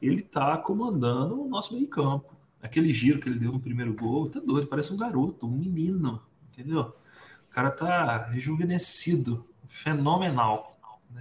Ele 0.00 0.22
tá 0.22 0.56
comandando 0.58 1.42
o 1.42 1.48
nosso 1.48 1.74
meio 1.74 1.88
campo. 1.88 2.34
Aquele 2.62 2.92
giro 2.92 3.18
que 3.18 3.28
ele 3.28 3.38
deu 3.38 3.52
no 3.52 3.60
primeiro 3.60 3.94
gol, 3.94 4.28
tá 4.28 4.40
doido, 4.40 4.66
parece 4.66 4.92
um 4.92 4.96
garoto, 4.96 5.46
um 5.46 5.50
menino, 5.50 6.20
entendeu? 6.52 6.94
O 7.48 7.54
cara 7.54 7.70
tá 7.70 8.24
rejuvenescido, 8.24 9.46
fenomenal. 9.66 10.76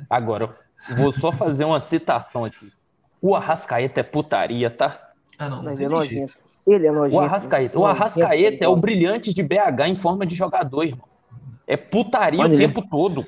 Agora, 0.10 0.58
vou 0.98 1.12
só 1.12 1.32
fazer 1.32 1.64
uma 1.64 1.80
citação 1.80 2.44
aqui. 2.44 2.72
O 3.22 3.36
Arrascaeta 3.36 4.02
é 4.02 4.04
putaria, 4.04 4.70
tá? 4.70 5.12
Ah, 5.38 5.50
não, 5.50 5.58
não 5.58 5.64
Mas 5.66 5.80
tem 5.80 5.88
é 5.88 6.02
jeito. 6.02 6.38
Ele 6.66 6.88
é 6.88 6.92
nojento. 6.92 7.16
O 7.16 7.20
Arrascaeta, 7.20 7.80
o 7.80 7.86
Arrascaeta 7.86 8.66
é 8.66 8.68
o 8.68 8.76
brilhante 8.76 9.34
de 9.34 9.44
BH 9.44 9.88
em 9.88 9.96
forma 9.96 10.26
de 10.26 10.36
jogador, 10.36 10.84
irmão. 10.84 11.08
É 11.68 11.78
putaria 11.78 12.40
Olha 12.40 12.52
o 12.52 12.54
ele. 12.54 12.68
tempo 12.68 12.82
todo. 12.90 13.26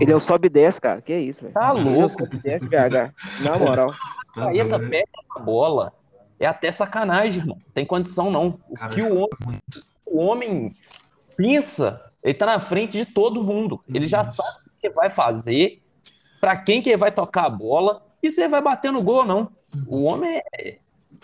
Ele 0.00 0.12
é 0.12 0.16
o 0.16 0.20
sobe 0.20 0.46
e 0.46 0.50
desce, 0.50 0.80
cara. 0.80 1.00
Que 1.00 1.16
isso, 1.16 1.42
velho. 1.42 1.54
Tá 1.54 1.74
Ele 1.74 1.88
é 1.88 1.92
o 1.92 1.94
louco. 2.00 2.24
sobe 2.24 2.36
e 2.36 2.40
desce, 2.40 2.66
BH. 2.66 3.42
Na 3.42 3.58
moral. 3.58 3.92
Tá 4.36 4.42
Arrascaeta 4.42 4.76
doido. 4.78 4.90
pega 4.90 5.08
a 5.34 5.40
bola. 5.40 5.92
É 6.38 6.44
até 6.46 6.70
sacanagem, 6.70 7.40
irmão. 7.40 7.58
Tem 7.72 7.86
condição, 7.86 8.30
não. 8.30 8.60
O 8.68 8.74
Cara, 8.74 8.92
que 8.94 9.00
o 9.00 9.14
homem, 9.14 9.28
muito. 9.42 9.80
o 10.04 10.18
homem 10.18 10.72
pensa, 11.34 12.02
ele 12.22 12.34
tá 12.34 12.44
na 12.44 12.60
frente 12.60 12.98
de 12.98 13.06
todo 13.06 13.42
mundo. 13.42 13.82
Ele 13.88 14.06
já 14.06 14.22
sabe 14.24 14.58
o 14.66 14.78
que 14.78 14.90
vai 14.90 15.08
fazer. 15.08 15.82
para 16.38 16.54
quem 16.58 16.82
que 16.82 16.90
ele 16.90 16.98
vai 16.98 17.10
tocar 17.10 17.46
a 17.46 17.50
bola 17.50 18.02
e 18.22 18.30
você 18.30 18.46
vai 18.46 18.60
bater 18.60 18.92
no 18.92 19.02
gol, 19.02 19.24
não. 19.24 19.50
O 19.86 20.02
homem 20.02 20.42
é, 20.58 20.68
é 20.68 20.78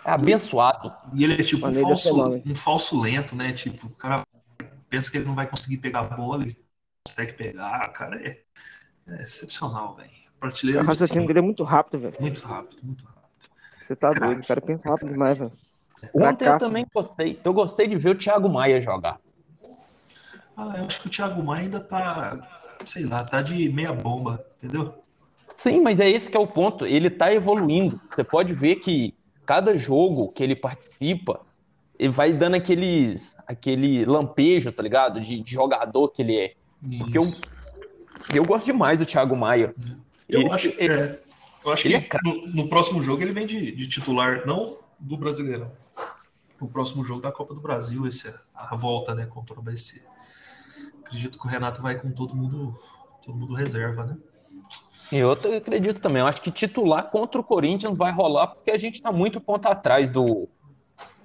abençoado. 0.05 0.91
E 1.13 1.23
ele 1.25 1.35
é 1.35 1.43
tipo 1.45 1.67
um 1.67 1.73
falso, 1.75 2.41
um 2.47 2.55
falso 2.55 2.99
lento, 2.99 3.37
né? 3.37 3.53
Tipo, 3.53 3.89
o 3.89 3.91
cara 3.91 4.23
pensa 4.89 5.11
que 5.11 5.19
ele 5.19 5.27
não 5.27 5.35
vai 5.35 5.47
conseguir 5.47 5.77
pegar 5.77 6.01
a 6.01 6.05
bola, 6.05 6.43
ele 6.45 6.57
consegue 7.07 7.33
pegar. 7.35 7.89
Cara, 7.93 8.17
é, 8.17 8.39
é 9.09 9.23
excepcional, 9.23 9.95
velho. 9.95 10.11
Prateleira. 10.39 10.83
O 10.83 10.87
raciocínio 10.87 11.27
dele 11.27 11.39
é 11.39 11.43
muito 11.43 11.63
rápido, 11.63 12.01
velho. 12.01 12.17
Muito 12.21 12.45
rápido, 12.45 12.81
muito 12.83 13.05
rápido. 13.05 13.23
Você 13.79 13.97
tá 13.97 14.11
Crack, 14.11 14.27
doido, 14.27 14.45
o 14.45 14.47
cara 14.47 14.61
pensa 14.61 14.89
rápido 14.89 15.11
demais, 15.11 15.39
velho. 15.39 15.53
Ontem 16.15 16.49
eu 16.49 16.59
também 16.59 16.87
gostei. 16.93 17.41
Eu 17.45 17.53
gostei 17.53 17.87
de 17.87 17.97
ver 17.97 18.11
o 18.11 18.19
Thiago 18.19 18.49
Maia 18.49 18.81
jogar. 18.81 19.21
Ah, 20.57 20.75
eu 20.79 20.85
acho 20.85 21.01
que 21.01 21.07
o 21.07 21.11
Thiago 21.11 21.43
Maia 21.43 21.63
ainda 21.63 21.81
tá, 21.81 22.77
sei 22.85 23.05
lá, 23.05 23.25
tá 23.25 23.41
de 23.41 23.69
meia 23.69 23.93
bomba, 23.93 24.45
entendeu? 24.57 25.03
Sim, 25.55 25.81
mas 25.81 26.01
é 26.01 26.09
esse 26.09 26.31
que 26.31 26.37
é 26.37 26.41
o 26.41 26.47
ponto. 26.47 26.87
Ele 26.87 27.09
tá 27.09 27.33
evoluindo. 27.33 28.01
Você 28.09 28.25
pode 28.25 28.53
ver 28.53 28.77
que 28.77 29.15
cada 29.47 29.77
jogo 29.77 30.33
que 30.33 30.43
ele 30.43 30.57
participa, 30.57 31.41
ele 31.99 32.13
vai 32.13 32.33
dando 32.33 32.57
aqueles, 32.57 33.37
aquele 33.47 34.05
lampejo, 34.05 34.73
tá 34.73 34.83
ligado? 34.83 35.21
De, 35.21 35.41
de 35.41 35.53
jogador 35.53 36.09
que 36.09 36.23
ele 36.23 36.37
é. 36.37 36.55
Porque 36.99 37.19
eu, 37.19 37.33
eu 38.35 38.45
gosto 38.45 38.67
demais 38.67 38.99
do 38.99 39.07
Thiago 39.07 39.37
Maia. 39.37 39.75
Eu 40.29 40.43
esse, 40.43 40.55
acho, 40.55 40.69
ele, 40.79 40.95
é, 40.95 41.23
eu 41.65 41.73
acho 41.73 41.83
que 41.83 41.95
é 41.95 42.09
no, 42.25 42.47
no, 42.49 42.69
próximo 42.69 43.03
jogo 43.03 43.23
ele 43.23 43.33
vem 43.33 43.47
de, 43.47 43.73
de 43.73 43.87
titular, 43.87 44.47
não 44.47 44.79
do 44.99 45.17
Brasileirão. 45.17 45.71
O 46.61 46.67
próximo 46.67 47.05
jogo 47.05 47.21
da 47.21 47.33
Copa 47.33 47.55
do 47.55 47.61
Brasil, 47.61 48.07
esse 48.07 48.29
é 48.29 48.35
a 48.55 48.77
volta, 48.77 49.15
né, 49.15 49.27
contra 49.27 49.59
o 49.59 49.63
BC. 49.63 50.03
Acredito 51.01 51.39
que 51.39 51.47
o 51.47 51.51
Renato 51.51 51.83
vai 51.83 51.99
com 51.99 52.11
todo 52.11 52.35
mundo, 52.35 52.79
todo 53.25 53.37
mundo 53.37 53.55
reserva, 53.55 54.05
né? 54.05 54.17
Eu 55.11 55.31
acredito 55.31 56.01
também. 56.01 56.23
Eu 56.23 56.27
acho 56.27 56.41
que 56.41 56.51
titular 56.51 57.11
contra 57.11 57.39
o 57.41 57.45
Corinthians 57.45 57.97
vai 57.97 58.11
rolar 58.11 58.47
porque 58.47 58.71
a 58.71 58.79
gente 58.79 58.95
está 58.95 59.13
muito 59.13 59.41
ponto 59.41 59.67
atrás 59.67 60.11
do, 60.11 60.49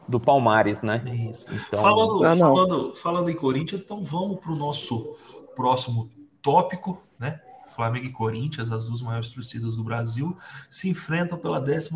do 0.08 0.20
Palmares, 0.20 0.84
né? 0.84 1.02
Isso. 1.30 1.48
Então... 1.54 1.80
Falando, 1.80 2.26
ah, 2.26 2.36
falando, 2.36 2.96
falando 2.96 3.30
em 3.30 3.36
Corinthians, 3.36 3.82
então 3.82 4.04
vamos 4.04 4.40
para 4.40 4.52
o 4.52 4.56
nosso 4.56 5.16
próximo 5.58 6.10
tópico, 6.42 7.04
né? 7.20 7.42
Flamengo 7.74 8.06
e 8.06 8.12
Corinthians, 8.12 8.72
as 8.72 8.86
duas 8.86 9.02
maiores 9.02 9.30
torcidas 9.30 9.76
do 9.76 9.84
Brasil, 9.84 10.38
se 10.70 10.90
enfrentam 10.90 11.38
pela 11.38 11.60
14 11.60 11.90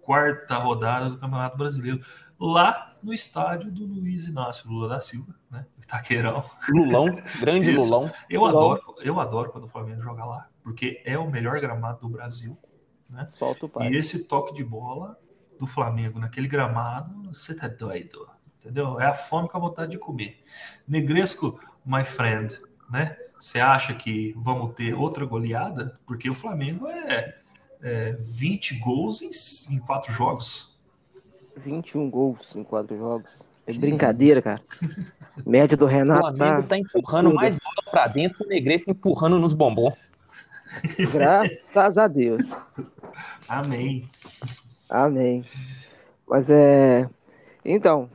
quarta 0.00 0.56
rodada 0.56 1.10
do 1.10 1.18
Campeonato 1.18 1.56
Brasileiro, 1.56 2.04
lá 2.40 2.96
no 3.00 3.12
estádio 3.12 3.70
do 3.70 3.86
Luiz 3.86 4.26
Inácio 4.26 4.68
Lula 4.68 4.88
da 4.88 4.98
Silva, 4.98 5.32
né? 5.48 5.64
Itaqueirão. 5.80 6.42
Lulão, 6.70 7.22
grande 7.38 7.70
Isso. 7.70 7.94
Lulão. 7.94 8.12
Eu 8.28 8.40
Lulão. 8.40 8.72
adoro, 8.72 8.94
eu 9.00 9.20
adoro 9.20 9.52
quando 9.52 9.64
o 9.64 9.68
Flamengo 9.68 10.02
joga 10.02 10.24
lá, 10.24 10.48
porque 10.62 11.00
é 11.04 11.16
o 11.16 11.30
melhor 11.30 11.60
gramado 11.60 12.00
do 12.00 12.08
Brasil, 12.08 12.58
né? 13.08 13.28
Solta 13.30 13.66
o 13.66 13.68
pai. 13.68 13.90
E 13.90 13.96
esse 13.96 14.26
toque 14.26 14.52
de 14.52 14.64
bola 14.64 15.16
do 15.58 15.66
Flamengo 15.66 16.18
naquele 16.18 16.48
gramado, 16.48 17.32
você 17.32 17.54
tá 17.54 17.68
doido, 17.68 18.28
entendeu? 18.58 19.00
É 19.00 19.06
a 19.06 19.14
fome 19.14 19.48
com 19.48 19.56
a 19.56 19.60
vontade 19.60 19.92
de 19.92 19.98
comer. 19.98 20.40
Negresco, 20.88 21.60
my 21.84 22.04
friend, 22.04 22.60
né? 22.92 23.16
Você 23.38 23.58
acha 23.58 23.94
que 23.94 24.34
vamos 24.36 24.74
ter 24.74 24.94
outra 24.94 25.24
goleada? 25.24 25.92
Porque 26.06 26.28
o 26.28 26.34
Flamengo 26.34 26.86
é, 26.86 27.34
é 27.82 28.12
20 28.12 28.78
gols 28.78 29.22
em, 29.22 29.74
em 29.74 29.78
quatro 29.78 30.12
jogos. 30.12 30.78
21 31.56 32.08
gols 32.08 32.54
em 32.54 32.62
quatro 32.62 32.96
jogos. 32.96 33.42
É 33.66 33.72
brincadeira, 33.72 34.42
cara. 34.42 34.60
Média 35.46 35.76
do 35.76 35.86
Renato. 35.86 36.20
O 36.20 36.36
Flamengo 36.36 36.62
tá, 36.62 36.68
tá 36.68 36.78
empurrando 36.78 37.34
mais 37.34 37.56
bola 37.56 37.90
pra 37.90 38.06
dentro, 38.06 38.44
o 38.44 38.48
Negresco 38.48 38.90
empurrando 38.90 39.38
nos 39.38 39.54
bombons. 39.54 39.98
Graças 41.12 41.98
a 41.98 42.06
Deus. 42.06 42.50
Amém. 43.48 44.08
Amém. 44.88 45.44
Mas 46.28 46.50
é. 46.50 47.08
Então, 47.64 48.08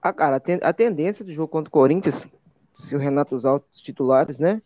a, 0.00 0.12
cara, 0.12 0.42
a 0.62 0.72
tendência 0.72 1.24
do 1.24 1.32
jogo 1.32 1.48
contra 1.48 1.68
o 1.68 1.72
Corinthians, 1.72 2.26
se 2.78 2.94
o 2.94 2.98
Renato 2.98 3.34
usar 3.34 3.54
os 3.54 3.80
titulares, 3.80 4.38
né? 4.38 4.62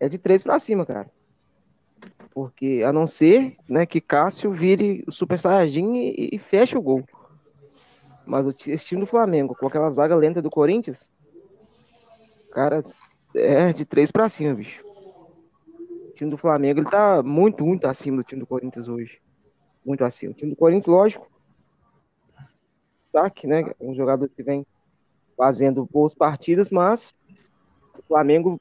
É 0.00 0.08
de 0.08 0.18
três 0.18 0.42
para 0.42 0.58
cima, 0.58 0.84
cara. 0.84 1.10
Porque 2.30 2.82
a 2.86 2.92
não 2.92 3.06
ser 3.06 3.56
né, 3.68 3.84
que 3.86 4.00
Cássio 4.00 4.52
vire 4.52 5.04
o 5.06 5.12
Super 5.12 5.40
Saiyajin 5.40 5.96
e, 5.96 6.30
e 6.32 6.38
feche 6.38 6.76
o 6.76 6.82
gol. 6.82 7.04
Mas 8.26 8.46
esse 8.66 8.84
time 8.84 9.00
do 9.00 9.06
Flamengo, 9.06 9.54
com 9.54 9.66
aquela 9.66 9.90
zaga 9.90 10.14
lenta 10.14 10.42
do 10.42 10.50
Corinthians, 10.50 11.08
cara, 12.52 12.80
é 13.34 13.72
de 13.72 13.84
três 13.84 14.12
para 14.12 14.28
cima, 14.28 14.54
bicho. 14.54 14.84
O 16.08 16.12
time 16.14 16.30
do 16.30 16.36
Flamengo 16.36 16.80
ele 16.80 16.90
tá 16.90 17.22
muito, 17.22 17.64
muito 17.64 17.86
acima 17.86 18.18
do 18.18 18.24
time 18.24 18.40
do 18.40 18.46
Corinthians 18.46 18.86
hoje. 18.86 19.20
Muito 19.84 20.04
acima. 20.04 20.32
O 20.32 20.34
time 20.34 20.50
do 20.50 20.56
Corinthians, 20.56 20.86
lógico, 20.86 21.26
tá, 23.10 23.30
que, 23.30 23.46
né, 23.46 23.72
um 23.80 23.94
jogador 23.94 24.28
que 24.28 24.42
vem 24.42 24.66
fazendo 25.38 25.88
boas 25.90 26.12
partidas, 26.12 26.68
mas 26.72 27.14
o 27.96 28.02
Flamengo 28.02 28.60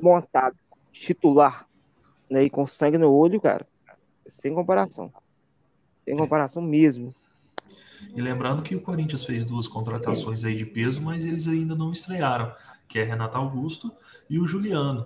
montado, 0.00 0.56
titular, 0.92 1.66
né, 2.30 2.44
e 2.44 2.50
com 2.50 2.66
sangue 2.68 2.96
no 2.96 3.10
olho, 3.10 3.40
cara, 3.40 3.66
sem 4.28 4.54
comparação. 4.54 5.12
Sem 6.04 6.16
comparação 6.16 6.62
mesmo. 6.62 7.12
E 8.14 8.20
lembrando 8.20 8.62
que 8.62 8.76
o 8.76 8.80
Corinthians 8.80 9.24
fez 9.24 9.44
duas 9.44 9.66
contratações 9.66 10.44
aí 10.44 10.54
de 10.54 10.64
peso, 10.64 11.02
mas 11.02 11.26
eles 11.26 11.48
ainda 11.48 11.74
não 11.74 11.90
estrearam, 11.90 12.54
que 12.86 12.98
é 12.98 13.02
Renato 13.02 13.36
Augusto 13.36 13.92
e 14.30 14.38
o 14.38 14.44
Juliano. 14.44 15.04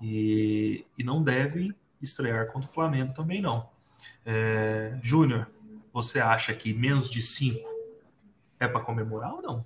E, 0.00 0.86
e 0.96 1.04
não 1.04 1.22
devem 1.22 1.74
estrear 2.00 2.46
contra 2.52 2.70
o 2.70 2.72
Flamengo 2.72 3.12
também 3.12 3.42
não. 3.42 3.68
É, 4.24 4.96
Júnior, 5.02 5.48
você 5.92 6.20
acha 6.20 6.54
que 6.54 6.72
menos 6.72 7.10
de 7.10 7.20
cinco 7.20 7.77
é 8.60 8.66
para 8.66 8.80
comemorar 8.80 9.34
ou 9.34 9.42
não? 9.42 9.64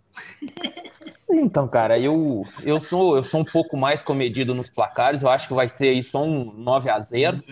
Então, 1.30 1.66
cara, 1.66 1.99
eu, 1.99 2.44
eu, 2.62 2.80
sou, 2.80 3.16
eu 3.16 3.25
sou 3.25 3.40
um 3.40 3.44
pouco 3.44 3.76
mais 3.76 4.02
comedido 4.02 4.54
nos 4.54 4.68
placares. 4.68 5.22
Eu 5.22 5.30
acho 5.30 5.49
que 5.49 5.54
vai 5.54 5.68
ser 5.68 5.88
aí 5.88 6.02
só 6.02 6.22
um 6.22 6.52
9 6.52 6.90
a 6.90 7.00
0 7.00 7.42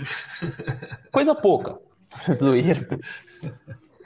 Coisa 1.11 1.35
pouca. 1.35 1.79
Zoeira. 2.39 2.87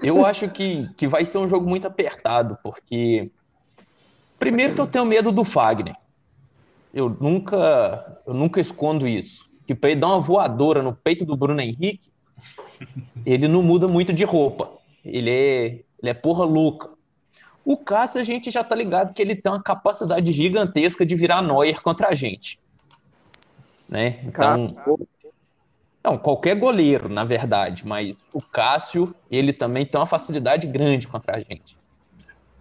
Eu 0.03 0.25
acho 0.25 0.49
que, 0.49 0.89
que 0.97 1.09
vai 1.09 1.25
ser 1.25 1.39
um 1.39 1.49
jogo 1.49 1.69
muito 1.69 1.87
apertado, 1.87 2.59
porque. 2.63 3.31
Primeiro 4.39 4.75
que 4.75 4.81
eu 4.81 4.87
tenho 4.87 5.05
medo 5.05 5.33
do 5.33 5.45
Fagner. 5.45 5.97
Eu 6.93 7.09
nunca, 7.09 8.21
eu 8.27 8.35
nunca 8.35 8.61
escondo 8.61 9.09
isso. 9.09 9.49
Que 9.67 9.75
para 9.75 9.91
ele 9.91 10.01
dar 10.01 10.09
uma 10.09 10.21
voadora 10.21 10.83
no 10.83 10.95
peito 10.95 11.25
do 11.25 11.37
Bruno 11.37 11.61
Henrique, 11.61 12.13
ele 13.25 13.49
não 13.49 13.63
muda 13.63 13.89
muito 13.89 14.13
de 14.13 14.25
roupa. 14.25 14.71
Ele 15.05 15.31
é, 15.31 15.65
ele 16.01 16.11
é 16.11 16.15
porra 16.15 16.45
louca. 16.45 16.91
O 17.65 17.77
Cássio, 17.77 18.21
a 18.21 18.25
gente 18.25 18.51
já 18.51 18.63
tá 18.63 18.75
ligado 18.75 19.15
que 19.15 19.23
ele 19.23 19.35
tem 19.35 19.51
uma 19.51 19.63
capacidade 19.63 20.31
gigantesca 20.33 21.05
de 21.07 21.15
virar 21.15 21.43
Neuer 21.43 21.81
contra 21.81 22.09
a 22.09 22.15
gente. 22.15 22.59
Né? 23.89 24.21
Então, 24.25 24.75
não, 26.03 26.19
qualquer 26.19 26.55
goleiro, 26.57 27.09
na 27.09 27.25
verdade, 27.25 27.87
mas 27.87 28.27
o 28.35 28.43
Cássio, 28.43 29.15
ele 29.31 29.53
também 29.53 29.87
tem 29.87 29.99
uma 29.99 30.07
facilidade 30.07 30.67
grande 30.67 31.09
contra 31.09 31.37
a 31.37 31.41
gente. 31.41 31.79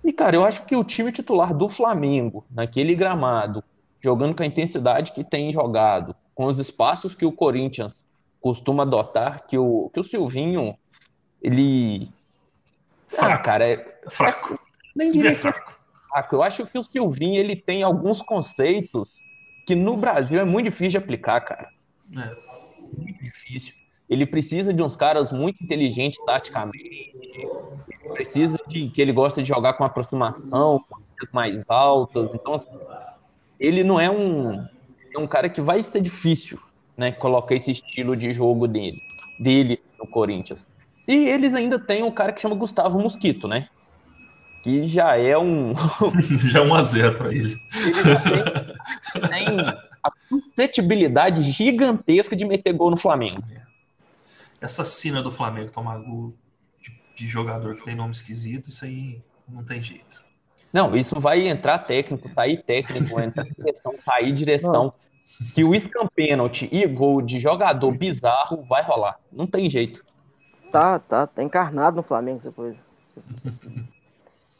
E, 0.03 0.13
cara, 0.13 0.37
eu 0.37 0.45
acho 0.45 0.63
que 0.65 0.75
o 0.75 0.83
time 0.83 1.11
titular 1.11 1.53
do 1.53 1.67
Flamengo, 1.67 2.45
naquele 2.49 2.95
gramado, 2.95 3.61
jogando 4.01 4.35
com 4.35 4.43
a 4.43 4.45
intensidade 4.45 5.11
que 5.11 5.23
tem 5.23 5.51
jogado, 5.51 6.15
com 6.33 6.45
os 6.45 6.59
espaços 6.59 7.15
que 7.15 7.25
o 7.25 7.31
Corinthians 7.31 8.05
costuma 8.41 8.83
adotar, 8.83 9.45
que 9.47 9.57
o, 9.57 9.89
que 9.93 9.99
o 9.99 10.03
Silvinho, 10.03 10.77
ele. 11.41 12.09
Fraco. 13.07 13.33
Ah, 13.33 13.37
cara, 13.37 13.65
é. 13.65 14.01
Fraco. 14.09 14.59
Nem 14.95 15.11
diria 15.11 15.31
é 15.31 15.35
fraco. 15.35 15.79
fraco. 16.09 16.35
Eu 16.35 16.43
acho 16.43 16.65
que 16.65 16.77
o 16.77 16.83
Silvinho, 16.83 17.35
ele 17.35 17.55
tem 17.55 17.83
alguns 17.83 18.21
conceitos 18.21 19.19
que 19.65 19.75
no 19.75 19.97
Brasil 19.97 20.39
é 20.39 20.45
muito 20.45 20.65
difícil 20.65 20.91
de 20.91 20.97
aplicar, 20.97 21.41
cara. 21.41 21.69
É 22.15 22.97
muito 22.97 23.23
difícil. 23.23 23.73
Ele 24.09 24.25
precisa 24.25 24.73
de 24.73 24.81
uns 24.81 24.95
caras 24.95 25.31
muito 25.31 25.63
inteligentes 25.63 26.23
taticamente. 26.25 27.13
Ele 27.17 28.13
precisa 28.13 28.59
de 28.67 28.89
que 28.89 29.01
ele 29.01 29.11
gosta 29.11 29.41
de 29.41 29.47
jogar 29.47 29.73
com 29.73 29.83
aproximação, 29.83 30.83
com 30.89 31.03
mais 31.31 31.69
altas. 31.69 32.33
Então, 32.33 32.53
assim, 32.53 32.69
ele 33.59 33.83
não 33.83 33.99
é 33.99 34.09
um, 34.09 34.65
é 35.15 35.17
um 35.17 35.27
cara 35.27 35.49
que 35.49 35.61
vai 35.61 35.81
ser 35.83 36.01
difícil, 36.01 36.59
né? 36.97 37.11
Colocar 37.11 37.55
esse 37.55 37.71
estilo 37.71 38.15
de 38.15 38.33
jogo 38.33 38.67
dele, 38.67 38.99
dele 39.39 39.81
no 39.97 40.05
Corinthians. 40.05 40.67
E 41.07 41.13
eles 41.29 41.53
ainda 41.53 41.79
têm 41.79 42.03
um 42.03 42.11
cara 42.11 42.33
que 42.33 42.41
chama 42.41 42.55
Gustavo 42.55 42.99
Mosquito, 42.99 43.47
né? 43.47 43.69
Que 44.63 44.87
já 44.87 45.17
é 45.17 45.37
um. 45.37 45.73
já 46.49 46.59
é 46.59 46.61
um 46.61 46.73
a 46.73 46.81
zero 46.81 47.17
para 47.17 47.33
eles. 47.33 47.57
Ele 47.75 47.93
já 47.93 48.19
tem, 48.21 49.29
tem 49.29 49.59
a 50.01 50.11
suscetibilidade 50.29 51.43
gigantesca 51.43 52.33
de 52.33 52.45
meter 52.45 52.73
gol 52.73 52.89
no 52.89 52.95
Flamengo. 52.97 53.43
Essa 54.61 54.85
cena 54.85 55.21
do 55.21 55.33
Flamengo 55.33 55.69
tomar 55.69 55.97
gol 55.97 56.33
de, 56.81 56.97
de 57.13 57.27
jogador 57.27 57.75
que 57.75 57.83
tem 57.83 57.93
nome 57.93 58.11
esquisito, 58.11 58.69
isso 58.69 58.85
aí 58.85 59.21
não 59.49 59.65
tem 59.65 59.83
jeito. 59.83 60.23
Não, 60.71 60.95
isso 60.95 61.19
vai 61.19 61.45
entrar 61.45 61.79
técnico, 61.79 62.29
sair 62.29 62.63
técnico, 62.63 63.19
entrar 63.19 63.43
direção, 63.43 63.93
sair 64.03 64.31
direção. 64.31 64.83
Nossa. 64.85 65.53
que 65.53 65.63
o 65.63 66.09
penalty 66.15 66.69
e 66.71 66.87
gol 66.87 67.21
de 67.21 67.37
jogador 67.37 67.91
bizarro 67.91 68.63
vai 68.63 68.81
rolar. 68.81 69.19
Não 69.29 69.45
tem 69.45 69.69
jeito. 69.69 70.03
Tá, 70.71 70.97
tá, 70.99 71.27
tá 71.27 71.43
encarnado 71.43 71.97
no 71.97 72.03
Flamengo 72.03 72.39
depois. 72.43 72.75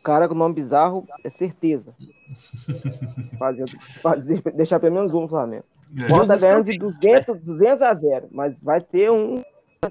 Cara 0.04 0.28
com 0.28 0.36
nome 0.36 0.54
bizarro 0.54 1.08
é 1.24 1.30
certeza. 1.30 1.96
Fazer, 3.38 3.70
fazer, 4.02 4.42
deixar 4.54 4.80
pelo 4.80 4.96
menos 4.96 5.14
um 5.14 5.22
no 5.22 5.28
Flamengo. 5.28 5.66
É. 5.98 6.08
Pode 6.08 6.28
tá 6.28 6.38
ganhando 6.38 6.66
de 6.66 6.78
200, 6.78 7.40
200 7.42 7.82
a 7.82 7.94
0, 7.94 8.28
mas 8.32 8.60
vai 8.60 8.82
ter 8.82 9.12
um 9.12 9.44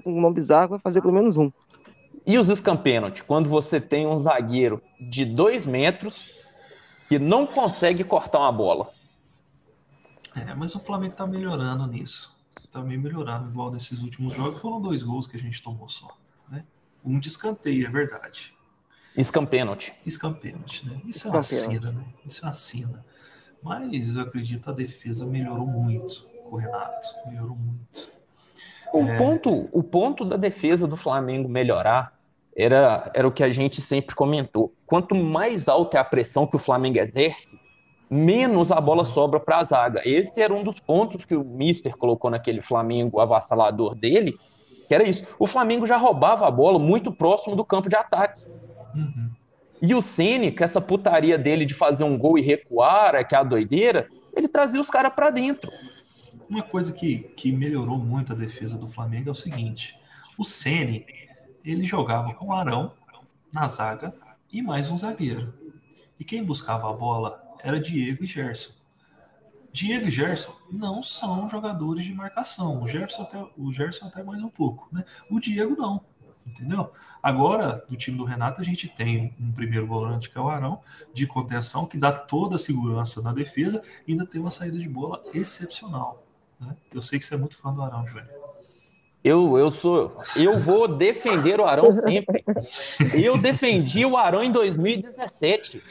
com 0.03 0.19
nome 0.19 0.35
bizarro 0.35 0.65
que 0.65 0.71
vai 0.71 0.79
fazer 0.79 1.01
pelo 1.01 1.13
menos 1.13 1.37
um. 1.37 1.51
E 2.25 2.37
os 2.37 2.47
scam 2.47 2.75
penalty? 2.75 3.23
Quando 3.23 3.49
você 3.49 3.79
tem 3.79 4.07
um 4.07 4.19
zagueiro 4.19 4.81
de 4.99 5.25
2 5.25 5.65
metros 5.65 6.33
que 7.07 7.19
não 7.19 7.45
consegue 7.45 8.03
cortar 8.03 8.39
uma 8.39 8.51
bola. 8.51 8.89
É, 10.35 10.53
mas 10.55 10.73
o 10.75 10.79
Flamengo 10.79 11.15
tá 11.15 11.27
melhorando 11.27 11.85
nisso. 11.87 12.33
Tá 12.71 12.81
meio 12.81 12.99
melhorando, 12.99 13.49
igual 13.49 13.71
nesses 13.71 14.01
últimos 14.01 14.33
jogos. 14.33 14.59
Foram 14.59 14.81
dois 14.81 15.03
gols 15.03 15.27
que 15.27 15.37
a 15.37 15.39
gente 15.39 15.61
tomou 15.61 15.87
só. 15.87 16.17
Né? 16.49 16.63
Um 17.03 17.19
de 17.19 17.27
escanteio, 17.27 17.85
é 17.85 17.89
verdade. 17.89 18.52
Scam 19.21 19.45
penalty. 19.45 19.93
Scam 20.07 20.33
penalty, 20.33 20.87
né? 20.87 21.01
Isso 21.05 21.27
é 21.27 21.31
uma 21.31 21.41
sina, 21.41 21.91
né? 21.91 22.03
Isso 22.25 22.43
é 22.43 22.47
uma 22.47 22.53
sina. 22.53 23.05
Mas 23.61 24.15
eu 24.15 24.23
acredito 24.23 24.63
que 24.63 24.69
a 24.69 24.73
defesa 24.73 25.25
melhorou 25.25 25.67
muito 25.67 26.27
com 26.43 26.55
o 26.55 26.57
Renato. 26.57 27.07
Melhorou 27.27 27.55
muito. 27.55 28.11
O, 28.91 28.99
é... 28.99 29.17
ponto, 29.17 29.69
o 29.71 29.83
ponto 29.83 30.25
da 30.25 30.35
defesa 30.35 30.87
do 30.87 30.97
Flamengo 30.97 31.47
melhorar 31.47 32.13
era, 32.55 33.11
era 33.13 33.27
o 33.27 33.31
que 33.31 33.43
a 33.43 33.49
gente 33.49 33.81
sempre 33.81 34.15
comentou. 34.15 34.73
Quanto 34.85 35.15
mais 35.15 35.67
alta 35.67 35.97
é 35.97 36.01
a 36.01 36.03
pressão 36.03 36.45
que 36.45 36.55
o 36.55 36.59
Flamengo 36.59 36.99
exerce, 36.99 37.59
menos 38.09 38.71
a 38.71 38.79
bola 38.79 39.05
sobra 39.05 39.39
para 39.39 39.59
a 39.59 39.63
zaga. 39.63 40.01
Esse 40.05 40.41
era 40.41 40.53
um 40.53 40.63
dos 40.63 40.79
pontos 40.79 41.25
que 41.25 41.35
o 41.35 41.43
Mister 41.43 41.95
colocou 41.97 42.29
naquele 42.29 42.61
Flamengo 42.61 43.19
avassalador 43.19 43.95
dele, 43.95 44.35
que 44.87 44.93
era 44.93 45.03
isso. 45.03 45.25
O 45.39 45.47
Flamengo 45.47 45.87
já 45.87 45.97
roubava 45.97 46.47
a 46.47 46.51
bola 46.51 46.77
muito 46.77 47.11
próximo 47.11 47.55
do 47.55 47.65
campo 47.65 47.89
de 47.89 47.95
ataque. 47.95 48.41
Uhum. 48.95 49.29
E 49.81 49.93
o 49.93 50.01
Ceni, 50.01 50.51
com 50.51 50.63
essa 50.63 50.79
putaria 50.79 51.37
dele 51.37 51.65
de 51.65 51.73
fazer 51.73 52.03
um 52.03 52.17
gol 52.17 52.37
e 52.37 52.41
recuar, 52.41 53.15
é 53.15 53.23
que 53.23 53.35
é 53.35 53.37
a 53.37 53.43
doideira, 53.43 54.07
ele 54.33 54.47
trazia 54.47 54.79
os 54.79 54.89
caras 54.89 55.13
para 55.13 55.29
dentro. 55.29 55.71
Uma 56.49 56.63
coisa 56.63 56.93
que, 56.93 57.19
que 57.35 57.51
melhorou 57.51 57.97
muito 57.97 58.31
a 58.31 58.35
defesa 58.35 58.77
do 58.77 58.87
Flamengo 58.87 59.29
é 59.29 59.31
o 59.31 59.35
seguinte: 59.35 59.97
o 60.37 60.45
Ceni 60.45 61.05
ele 61.65 61.85
jogava 61.85 62.33
com 62.33 62.47
o 62.47 62.53
Arão 62.53 62.93
na 63.51 63.67
zaga 63.67 64.13
e 64.51 64.61
mais 64.61 64.89
um 64.89 64.97
zagueiro. 64.97 65.53
E 66.19 66.23
quem 66.23 66.43
buscava 66.43 66.89
a 66.89 66.93
bola 66.93 67.41
era 67.61 67.79
Diego 67.79 68.23
e 68.23 68.27
Gerson. 68.27 68.73
Diego 69.71 70.07
e 70.07 70.11
Gerson 70.11 70.55
não 70.71 71.01
são 71.01 71.49
jogadores 71.49 72.05
de 72.05 72.13
marcação. 72.13 72.81
O 72.81 72.87
Gerson 72.87 73.23
até, 73.23 73.43
o 73.57 73.71
Gerson 73.71 74.05
até 74.05 74.21
mais 74.23 74.43
um 74.43 74.49
pouco, 74.49 74.87
né? 74.91 75.03
O 75.29 75.39
Diego 75.39 75.75
não, 75.75 76.01
entendeu? 76.45 76.91
Agora, 77.21 77.83
do 77.87 77.95
time 77.95 78.17
do 78.17 78.23
Renato, 78.23 78.61
a 78.61 78.63
gente 78.63 78.87
tem 78.87 79.33
um 79.39 79.51
primeiro 79.51 79.87
volante 79.87 80.29
que 80.29 80.37
é 80.37 80.41
o 80.41 80.49
Arão, 80.49 80.81
de 81.13 81.25
contenção, 81.25 81.85
que 81.85 81.97
dá 81.97 82.11
toda 82.11 82.55
a 82.55 82.57
segurança 82.57 83.21
na 83.21 83.31
defesa 83.31 83.81
e 84.07 84.11
ainda 84.11 84.25
tem 84.25 84.39
uma 84.39 84.51
saída 84.51 84.77
de 84.77 84.87
bola 84.87 85.21
excepcional. 85.33 86.23
Né? 86.59 86.75
Eu 86.93 87.01
sei 87.01 87.19
que 87.19 87.25
você 87.25 87.35
é 87.35 87.37
muito 87.37 87.55
fã 87.55 87.73
do 87.73 87.81
Arão, 87.81 88.05
Júnior. 88.05 88.27
Eu, 89.23 89.57
eu 89.57 89.71
sou. 89.71 90.19
Eu 90.35 90.57
vou 90.57 90.85
defender 90.85 91.59
o 91.59 91.65
Arão 91.65 91.93
sempre. 91.93 92.43
Eu 93.13 93.37
defendi 93.37 94.05
o 94.05 94.17
Arão 94.17 94.43
em 94.43 94.51
2017. 94.51 95.81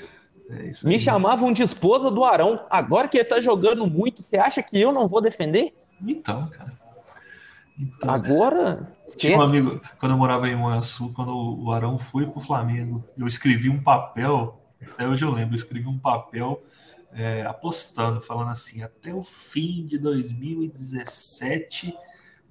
É 0.51 0.71
Me 0.87 1.01
chamavam 1.01 1.51
de 1.51 1.63
esposa 1.63 2.11
do 2.11 2.25
Arão. 2.25 2.67
Agora 2.69 3.09
que 3.09 3.17
ele 3.17 3.25
tá 3.25 3.41
jogando 3.41 3.87
muito, 3.87 4.21
você 4.21 4.37
acha 4.37 4.63
que 4.63 4.79
eu 4.79 4.93
não 4.93 5.09
vou 5.09 5.23
defender? 5.23 5.75
Então, 6.07 6.47
cara. 6.49 6.82
Então, 7.79 8.11
Agora. 8.11 8.93
Tinha 9.17 9.39
um 9.39 9.43
amigo, 9.43 9.81
quando 9.99 10.13
eu 10.13 10.19
morava 10.19 10.49
em 10.49 10.57
Moaçu, 10.57 11.13
quando 11.13 11.35
o 11.35 11.73
Arão 11.73 11.99
foi 11.99 12.27
pro 12.27 12.41
Flamengo, 12.41 13.05
eu 13.17 13.27
escrevi 13.27 13.69
um 13.69 13.83
papel, 13.83 14.61
até 14.93 15.07
hoje 15.07 15.25
eu 15.25 15.31
lembro, 15.31 15.55
eu 15.55 15.59
escrevi 15.59 15.89
um 15.89 15.99
papel 15.99 16.63
é, 17.13 17.43
apostando, 17.43 18.21
falando 18.21 18.51
assim: 18.51 18.83
até 18.83 19.15
o 19.15 19.23
fim 19.23 19.87
de 19.87 19.99
2017 19.99 21.95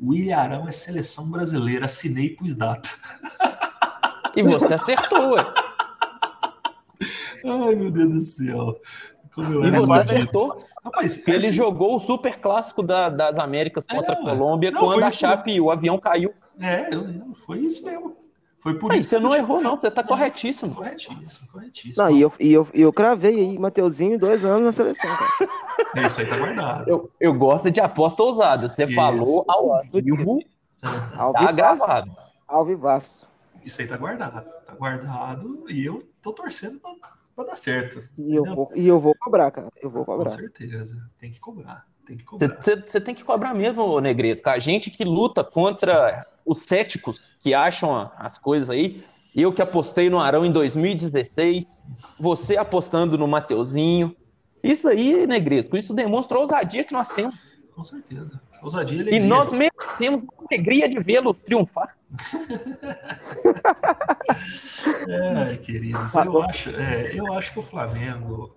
William 0.02 0.38
Arão 0.38 0.68
é 0.68 0.72
seleção 0.72 1.30
brasileira. 1.30 1.86
Assinei 1.86 2.26
e 2.26 2.36
pus 2.36 2.56
data. 2.56 2.90
E 4.36 4.42
você 4.42 4.74
acertou, 4.74 5.34
ué. 5.34 5.46
Ai, 7.44 7.76
meu 7.76 7.92
Deus 7.92 8.10
do 8.10 8.20
céu. 8.20 8.76
E 9.38 9.72
você 9.72 9.94
acertou. 9.94 10.64
Rapaz, 10.84 11.26
ele 11.28 11.38
assim... 11.38 11.54
jogou 11.54 11.96
o 11.96 12.00
super 12.00 12.38
clássico 12.40 12.84
da, 12.84 13.10
das 13.10 13.38
Américas 13.38 13.86
contra 13.86 14.14
é, 14.14 14.18
a 14.18 14.22
Colômbia 14.22 14.72
não, 14.72 14.82
quando 14.82 15.04
a 15.04 15.10
Chape, 15.10 15.62
o 15.62 15.72
avião 15.72 15.98
caiu. 15.98 16.34
É, 16.60 16.94
eu 16.94 17.02
lembro. 17.02 17.36
Foi 17.46 17.60
isso 17.60 17.86
mesmo. 17.86 18.18
Foi 18.60 18.78
por 18.78 18.92
aí, 18.92 19.00
isso. 19.00 19.10
Você 19.10 19.20
não 19.20 19.34
errou, 19.36 19.60
não. 19.60 19.76
Você 19.76 19.90
tá 19.90 20.04
corretíssimo. 20.04 20.76
Corretíssimo, 20.76 21.48
corretíssimo. 21.52 22.04
Não, 22.04 22.12
e 22.12 22.22
eu, 22.22 22.34
e 22.40 22.54
eu, 22.54 22.68
eu 22.74 22.94
cravei 22.94 23.36
aí, 23.36 23.58
Mateuzinho, 23.58 24.20
dois 24.20 24.46
anos 24.46 24.64
na 24.64 24.72
seleção, 24.72 25.10
cara. 25.10 25.52
É 25.94 26.06
isso 26.06 26.22
aí 26.22 26.28
tá 26.28 26.38
guardado. 26.38 26.90
Eu, 26.90 27.12
eu 27.20 27.34
gosto 27.34 27.70
de 27.70 27.82
aposta 27.82 28.24
ousada. 28.24 28.70
Você 28.70 28.86
isso. 28.86 28.96
falou 28.96 29.44
ao 29.46 29.82
vivo, 29.92 30.40
tá 30.80 31.52
gravado. 31.52 32.12
Ao 32.48 32.64
vivaço. 32.64 33.28
Isso 33.66 33.82
aí 33.82 33.88
tá 33.88 33.98
guardado. 33.98 34.46
Tá 34.66 34.74
guardado 34.74 35.66
e 35.70 35.86
eu 35.86 36.02
tô 36.22 36.32
torcendo 36.32 36.80
pra, 36.80 36.92
pra 37.36 37.46
dar 37.46 37.56
certo. 37.56 38.04
E 38.18 38.36
eu, 38.36 38.44
vou, 38.44 38.72
e 38.76 38.88
eu 38.88 39.00
vou 39.00 39.16
cobrar, 39.16 39.52
cara. 39.52 39.70
Eu 39.82 39.90
vou 39.90 40.06
cobrar. 40.06 40.30
Com 40.30 40.38
certeza. 40.38 40.98
Tem 41.18 41.32
que 41.32 41.40
cobrar. 41.40 41.86
Você 42.86 43.00
tem 43.00 43.16
que 43.16 43.24
cobrar 43.24 43.54
mesmo, 43.54 44.00
Negresco. 44.02 44.50
A 44.50 44.60
gente 44.60 44.90
que 44.90 45.04
luta 45.04 45.44
contra 45.44 46.26
os 46.46 46.64
céticos 46.64 47.36
que 47.40 47.54
acham 47.54 48.12
as 48.18 48.38
coisas 48.38 48.70
aí. 48.70 49.04
Eu 49.34 49.54
que 49.54 49.62
apostei 49.62 50.10
no 50.10 50.20
Arão 50.20 50.46
em 50.46 50.52
2016, 50.52 51.86
você 52.20 52.58
apostando 52.58 53.18
no 53.18 53.28
Mateuzinho. 53.28 54.14
Isso 54.62 54.88
aí, 54.90 55.26
Negresco, 55.26 55.78
isso 55.78 55.94
demonstra 55.94 56.38
a 56.38 56.42
ousadia 56.42 56.84
que 56.84 56.92
nós 56.92 57.10
temos. 57.10 57.50
Com 57.74 57.84
certeza. 57.84 58.42
Ousadia 58.62 58.98
e 58.98 59.02
alegria. 59.02 59.20
E 59.20 59.28
nós 59.28 59.52
mesmo 59.52 59.76
temos 59.98 60.24
a 60.24 60.28
alegria 60.48 60.88
de 60.88 61.00
vê-los 61.00 61.42
triunfar. 61.42 61.98
é, 65.08 65.58
queridos, 65.58 66.14
eu 66.14 66.44
acho, 66.44 66.70
é, 66.70 67.12
eu 67.14 67.34
acho 67.34 67.54
que 67.54 67.60
o 67.60 67.64
Flamengo 67.64 68.56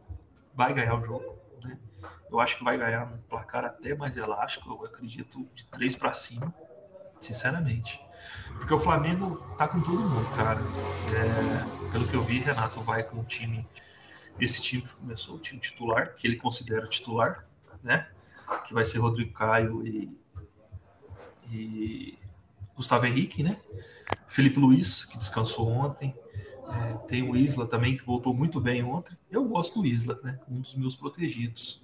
vai 0.55 0.75
ganhar 0.75 0.95
o 0.95 1.05
jogo. 1.05 1.35
Eu 2.31 2.41
acho 2.41 2.59
que 2.59 2.65
vai 2.65 2.77
ganhar 2.77 3.05
um 3.05 3.17
placar 3.29 3.65
até 3.65 3.95
mais 3.95 4.17
elástico, 4.17 4.69
eu 4.69 4.85
acredito, 4.85 5.49
de 5.55 5.65
três 5.67 5.95
para 5.95 6.13
cima, 6.13 6.53
sinceramente. 7.21 8.01
Porque 8.59 8.75
o 8.75 8.79
Flamengo 8.79 9.37
tá 9.57 9.69
com 9.69 9.81
todo 9.81 10.01
mundo, 10.01 10.37
cara. 10.37 10.61
É, 11.15 11.93
pelo 11.93 12.09
que 12.09 12.15
eu 12.15 12.23
vi, 12.23 12.39
Renato 12.39 12.81
vai 12.81 13.05
com 13.05 13.21
o 13.21 13.25
time. 13.25 13.67
Esse 14.41 14.61
time 14.61 14.83
começou 15.01 15.37
o 15.37 15.39
time 15.39 15.61
titular, 15.61 16.15
que 16.17 16.27
ele 16.27 16.37
considera 16.37 16.89
titular, 16.89 17.47
né? 17.83 18.09
Que 18.67 18.75
vai 18.75 18.85
ser 18.85 18.99
Rodrigo 18.99 19.33
Caio 19.33 19.87
e, 19.87 20.11
e 21.51 22.19
Gustavo 22.77 23.07
Henrique, 23.07 23.43
né? 23.43 23.57
Felipe 24.27 24.59
Luiz, 24.59 25.05
que 25.05 25.17
descansou 25.17 25.69
ontem. 25.69 26.15
É, 26.69 26.95
tem 27.07 27.23
o 27.29 27.37
Isla 27.37 27.67
também, 27.67 27.97
que 27.97 28.05
voltou 28.05 28.35
muito 28.35 28.61
bem 28.61 28.83
ontem. 28.83 29.17
Eu 29.31 29.45
gosto 29.45 29.81
do 29.81 29.87
Isla, 29.87 30.19
né? 30.23 30.39
Um 30.49 30.61
dos 30.61 30.75
meus 30.75 30.97
protegidos. 30.97 31.83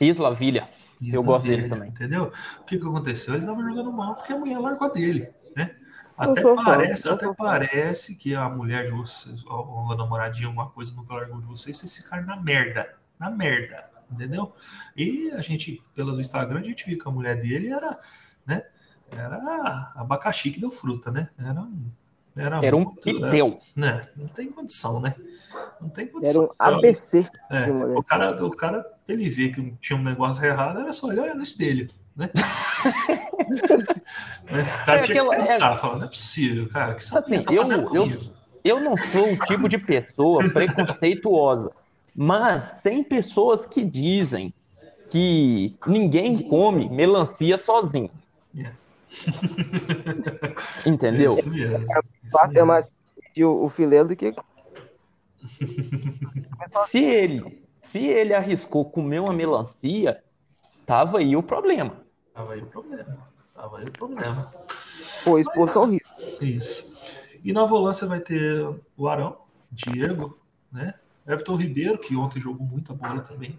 Isla 0.00 0.34
Vilha. 0.34 0.68
Isla 1.00 1.16
eu 1.16 1.22
gosto 1.22 1.44
Vilha, 1.44 1.56
dele 1.56 1.68
também. 1.68 1.88
Entendeu? 1.90 2.32
O 2.60 2.64
que, 2.64 2.78
que 2.78 2.86
aconteceu? 2.86 3.34
Ele 3.34 3.42
estava 3.42 3.62
jogando 3.62 3.92
mal 3.92 4.14
porque 4.14 4.32
a 4.32 4.38
mulher 4.38 4.58
largou 4.58 4.92
dele, 4.92 5.28
né? 5.56 5.76
Até 6.16 6.42
parece, 6.42 7.08
até 7.08 7.32
parece 7.32 8.16
que 8.16 8.34
a 8.34 8.48
mulher 8.48 8.86
de 8.86 8.90
vocês, 8.90 9.44
ou 9.46 9.92
a 9.92 9.96
namoradinha, 9.96 10.48
alguma 10.48 10.68
coisa 10.68 10.92
nunca 10.92 11.14
largou 11.14 11.40
de 11.40 11.46
vocês, 11.46 11.76
vocês 11.76 11.96
ficaram 11.96 12.26
na 12.26 12.36
merda. 12.36 12.96
Na 13.20 13.30
merda. 13.30 13.88
Entendeu? 14.10 14.54
E 14.96 15.30
a 15.32 15.40
gente, 15.40 15.82
pelo 15.94 16.18
Instagram, 16.18 16.60
a 16.60 16.62
gente 16.62 16.86
viu 16.86 16.98
que 16.98 17.08
a 17.08 17.10
mulher 17.10 17.40
dele 17.40 17.72
era, 17.72 17.98
né? 18.46 18.64
Era 19.10 19.92
abacaxi 19.94 20.50
que 20.50 20.60
deu 20.60 20.70
fruta, 20.70 21.10
né? 21.10 21.30
Era 21.38 21.60
um 21.60 21.90
era, 22.38 22.64
era 22.64 22.76
um 22.76 22.94
pitel. 22.94 23.58
né? 23.74 24.02
Não 24.16 24.28
tem 24.28 24.50
condição, 24.50 25.00
né? 25.00 25.16
Não 25.80 25.88
tem 25.88 26.06
condição. 26.06 26.48
Era 26.60 26.76
um 26.76 26.78
ABC. 26.78 27.28
É, 27.50 27.68
o, 27.68 28.02
cara, 28.02 28.44
o 28.44 28.50
cara, 28.50 28.86
ele 29.08 29.28
vê 29.28 29.48
que 29.48 29.74
tinha 29.80 29.98
um 29.98 30.02
negócio 30.02 30.44
errado, 30.44 30.78
era 30.78 30.92
só 30.92 31.08
olhar 31.08 31.34
no 31.34 31.42
espelho, 31.42 31.88
né? 32.14 32.30
o 34.44 34.86
cara 34.86 35.00
é 35.00 35.02
tinha 35.02 35.20
aquela, 35.22 35.30
que 35.30 35.36
pensar, 35.36 35.74
é... 35.74 35.76
falar, 35.78 35.96
não 35.96 36.04
é 36.04 36.08
possível, 36.08 36.68
cara, 36.68 36.94
que 36.94 37.02
assim, 37.02 37.42
tá 37.42 37.52
eu, 37.52 37.62
eu, 37.92 38.32
eu 38.62 38.80
não 38.80 38.96
sou 38.96 39.32
o 39.32 39.38
tipo 39.46 39.68
de 39.68 39.78
pessoa 39.78 40.48
preconceituosa, 40.48 41.72
mas 42.20 42.72
tem 42.82 43.04
pessoas 43.04 43.64
que 43.64 43.84
dizem 43.84 44.52
que 45.08 45.76
ninguém 45.86 46.48
come 46.48 46.88
melancia 46.88 47.56
sozinho. 47.56 48.10
Yeah. 48.52 48.76
Entendeu? 50.84 51.30
É 51.30 51.34
isso 51.34 51.48
mesmo. 51.48 51.86
É, 52.56 52.64
mais 52.64 52.92
o, 53.36 53.66
o 53.66 53.68
filé 53.68 54.02
do 54.02 54.16
que. 54.16 54.34
se 56.88 57.04
ele, 57.04 57.62
se 57.76 58.04
ele 58.04 58.34
arriscou 58.34 58.84
comer 58.84 59.20
uma 59.20 59.32
melancia, 59.32 60.20
tava 60.84 61.18
aí 61.18 61.36
o 61.36 61.42
problema. 61.42 62.02
Tava 62.34 62.54
aí 62.54 62.62
o 62.62 62.66
problema. 62.66 63.28
Tava 63.54 63.78
aí 63.78 63.86
o 63.86 63.92
problema. 63.92 64.52
Foi 65.22 65.40
exposto 65.40 65.78
ao 65.78 65.86
risco. 65.86 66.12
Isso. 66.40 66.98
E 67.44 67.52
na 67.52 67.64
volância 67.64 68.08
vai 68.08 68.18
ter 68.18 68.68
o 68.96 69.06
Arão, 69.06 69.36
Diego, 69.70 70.36
né? 70.72 70.94
Everton 71.28 71.56
Ribeiro, 71.56 71.98
que 71.98 72.16
ontem 72.16 72.40
jogou 72.40 72.66
muita 72.66 72.94
bola 72.94 73.20
também. 73.20 73.58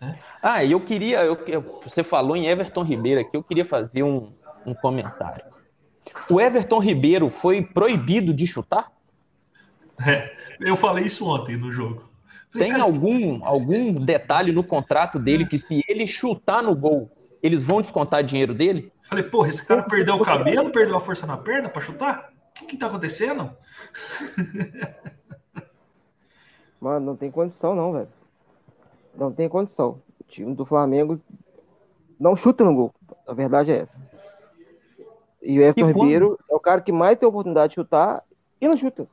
Né? 0.00 0.18
Ah, 0.42 0.64
e 0.64 0.72
eu 0.72 0.80
queria. 0.80 1.24
Eu, 1.24 1.62
você 1.84 2.02
falou 2.02 2.36
em 2.36 2.48
Everton 2.48 2.82
Ribeiro 2.82 3.20
aqui, 3.20 3.36
eu 3.36 3.42
queria 3.42 3.64
fazer 3.64 4.02
um, 4.02 4.32
um 4.66 4.74
comentário. 4.74 5.44
O 6.28 6.40
Everton 6.40 6.80
Ribeiro 6.80 7.30
foi 7.30 7.62
proibido 7.62 8.34
de 8.34 8.46
chutar? 8.46 8.92
É, 10.04 10.34
eu 10.60 10.76
falei 10.76 11.04
isso 11.04 11.26
ontem 11.28 11.56
no 11.56 11.72
jogo. 11.72 12.10
Falei, 12.50 12.68
Tem 12.68 12.80
algum, 12.80 13.44
algum 13.44 13.94
detalhe 13.94 14.52
no 14.52 14.64
contrato 14.64 15.18
dele 15.18 15.46
que 15.46 15.58
se 15.58 15.84
ele 15.88 16.06
chutar 16.06 16.62
no 16.62 16.74
gol, 16.74 17.10
eles 17.42 17.62
vão 17.62 17.80
descontar 17.80 18.24
dinheiro 18.24 18.54
dele? 18.54 18.92
Falei, 19.02 19.24
porra, 19.24 19.48
esse 19.48 19.66
cara 19.66 19.82
perdeu 19.82 20.16
o 20.16 20.22
cabelo, 20.22 20.70
perdeu 20.70 20.96
a 20.96 21.00
força 21.00 21.26
na 21.26 21.36
perna 21.36 21.68
para 21.68 21.82
chutar? 21.82 22.30
O 22.50 22.54
que, 22.54 22.66
que 22.66 22.76
tá 22.76 22.86
acontecendo? 22.86 23.52
Mano, 26.84 27.06
não 27.06 27.16
tem 27.16 27.30
condição 27.30 27.74
não, 27.74 27.94
velho. 27.94 28.08
Não 29.16 29.32
tem 29.32 29.48
condição. 29.48 30.02
O 30.20 30.24
time 30.28 30.54
do 30.54 30.66
Flamengo 30.66 31.14
não 32.20 32.36
chuta 32.36 32.62
no 32.62 32.74
gol. 32.74 32.94
A 33.26 33.32
verdade 33.32 33.72
é 33.72 33.78
essa. 33.78 33.98
E 35.42 35.58
o 35.58 35.62
Everton 35.62 35.86
Ribeiro 35.86 36.38
é 36.46 36.54
o 36.54 36.60
cara 36.60 36.82
que 36.82 36.92
mais 36.92 37.16
tem 37.16 37.26
oportunidade 37.26 37.70
de 37.70 37.76
chutar 37.76 38.22
e 38.60 38.68
não 38.68 38.76
chuta. 38.76 39.08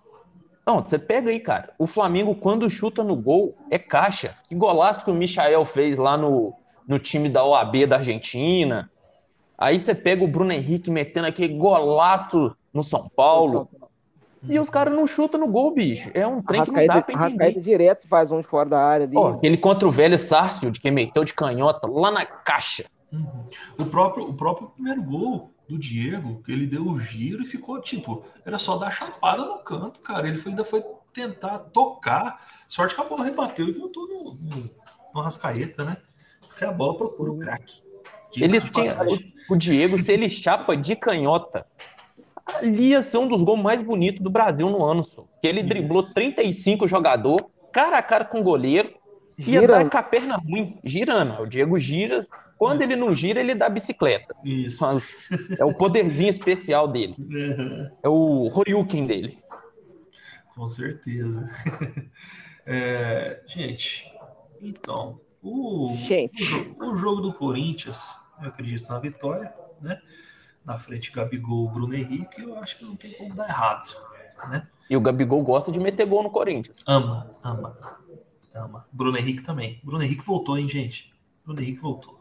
Não, 0.67 0.81
você 0.81 0.99
pega 0.99 1.29
aí, 1.29 1.39
cara. 1.39 1.73
O 1.79 1.87
Flamengo, 1.87 2.35
quando 2.35 2.69
chuta 2.69 3.05
no 3.05 3.15
gol, 3.15 3.55
é 3.69 3.79
caixa. 3.79 4.35
Que 4.49 4.53
golaço 4.53 5.05
que 5.05 5.11
o 5.11 5.15
Michael 5.15 5.65
fez 5.65 5.97
lá 5.97 6.17
no, 6.17 6.53
no 6.85 6.99
time 6.99 7.29
da 7.29 7.45
OAB 7.45 7.87
da 7.87 7.95
Argentina. 7.97 8.91
Aí 9.57 9.79
você 9.79 9.95
pega 9.95 10.25
o 10.25 10.27
Bruno 10.27 10.51
Henrique 10.51 10.91
metendo 10.91 11.27
aquele 11.27 11.53
golaço 11.53 12.53
no 12.73 12.83
São 12.83 13.07
Paulo. 13.15 13.69
E 14.43 14.59
os 14.59 14.69
caras 14.69 14.93
não 14.93 15.05
chutam 15.05 15.39
no 15.39 15.47
gol, 15.47 15.73
bicho. 15.73 16.09
É 16.13 16.25
um 16.25 16.41
trem 16.41 16.63
que 16.63 16.71
não 16.71 16.85
dá 16.87 17.01
pra 17.01 17.27
entender. 17.27 17.59
direto 17.59 18.07
faz 18.07 18.31
um 18.31 18.41
de 18.41 18.47
fora 18.47 18.69
da 18.69 18.79
área. 18.79 19.05
Ali. 19.05 19.15
Oh, 19.15 19.27
aquele 19.27 19.57
contra 19.57 19.87
o 19.87 19.91
velho 19.91 20.17
Sárcio, 20.17 20.71
de 20.71 20.79
quem 20.79 20.91
meteu 20.91 21.23
de 21.23 21.33
canhota, 21.33 21.87
lá 21.87 22.09
na 22.09 22.25
caixa. 22.25 22.85
Uhum. 23.11 23.45
O, 23.77 23.85
próprio, 23.85 24.27
o 24.27 24.33
próprio 24.33 24.69
primeiro 24.69 25.03
gol 25.03 25.51
do 25.67 25.77
Diego, 25.77 26.41
que 26.43 26.51
ele 26.51 26.65
deu 26.65 26.85
o 26.85 26.99
giro 26.99 27.43
e 27.43 27.45
ficou 27.45 27.79
tipo, 27.81 28.23
era 28.45 28.57
só 28.57 28.77
dar 28.77 28.89
chapada 28.89 29.45
no 29.45 29.59
canto, 29.59 29.99
cara. 29.99 30.27
Ele 30.27 30.37
foi, 30.37 30.51
ainda 30.51 30.63
foi 30.63 30.83
tentar 31.13 31.59
tocar. 31.59 32.45
Sorte 32.67 32.95
que 32.95 33.01
a 33.01 33.03
bola 33.03 33.23
rebateu 33.23 33.67
e 33.67 33.71
voltou 33.71 34.07
no, 34.07 34.33
no, 34.33 34.69
no 35.13 35.21
Rascaeta, 35.21 35.83
né? 35.83 35.97
Porque 36.47 36.65
a 36.65 36.71
bola 36.71 36.97
procura 36.97 37.31
o 37.31 37.37
craque. 37.37 37.83
Ele 38.35 38.61
tinha, 38.61 38.95
o, 39.49 39.53
o 39.53 39.57
Diego, 39.57 40.01
se 40.01 40.11
ele 40.11 40.29
chapa 40.29 40.75
de 40.75 40.95
canhota, 40.95 41.65
ali 42.45 42.89
ia 42.89 43.03
ser 43.03 43.17
um 43.17 43.27
dos 43.27 43.41
gols 43.41 43.61
mais 43.61 43.81
bonitos 43.81 44.21
do 44.21 44.29
Brasil 44.29 44.69
no 44.69 44.83
ano, 44.83 45.03
só. 45.03 45.25
Que 45.41 45.47
ele 45.47 45.59
Isso. 45.59 45.69
driblou 45.69 46.03
35 46.03 46.87
jogador, 46.87 47.37
cara 47.71 47.97
a 47.97 48.03
cara 48.03 48.25
com 48.25 48.41
o 48.41 48.43
goleiro, 48.43 48.93
ia 49.37 49.67
dar 49.67 49.89
com 49.89 49.97
a 49.97 50.03
perna 50.03 50.37
ruim, 50.37 50.79
girando. 50.83 51.41
O 51.41 51.47
Diego 51.47 51.77
gira, 51.79 52.19
quando 52.57 52.81
ele 52.81 52.95
não 52.95 53.15
gira, 53.15 53.39
ele 53.39 53.55
dá 53.55 53.69
bicicleta. 53.69 54.35
Isso. 54.43 54.83
É 55.57 55.65
o 55.65 55.73
poderzinho 55.73 56.29
especial 56.29 56.87
dele. 56.87 57.15
É 58.03 58.09
o 58.09 58.49
Horyuken 58.53 59.05
dele. 59.05 59.37
Com 60.55 60.67
certeza. 60.67 61.49
É, 62.63 63.41
gente, 63.47 64.05
então, 64.61 65.19
o, 65.41 65.97
gente. 65.97 66.43
O, 66.79 66.93
o, 66.93 66.97
jogo 66.97 67.19
do 67.19 67.33
Corinthians, 67.33 68.15
eu 68.39 68.49
acredito 68.49 68.87
na 68.87 68.99
vitória, 68.99 69.51
né? 69.81 69.99
Na 70.65 70.77
frente, 70.77 71.11
Gabigol, 71.11 71.67
Bruno 71.69 71.93
Henrique, 71.93 72.41
eu 72.41 72.57
acho 72.59 72.77
que 72.77 72.85
não 72.85 72.95
tem 72.95 73.13
como 73.13 73.33
dar 73.33 73.49
errado, 73.49 73.95
né? 74.49 74.67
E 74.89 74.95
o 74.95 75.01
Gabigol 75.01 75.41
gosta 75.41 75.71
de 75.71 75.79
meter 75.79 76.05
gol 76.05 76.21
no 76.21 76.29
Corinthians. 76.29 76.83
Ama, 76.85 77.35
ama. 77.43 77.75
Ama. 78.53 78.85
Bruno 78.91 79.17
Henrique 79.17 79.41
também. 79.41 79.79
Bruno 79.83 80.03
Henrique 80.03 80.25
voltou, 80.25 80.57
hein, 80.57 80.67
gente? 80.67 81.11
Bruno 81.43 81.61
Henrique 81.61 81.79
voltou. 81.79 82.19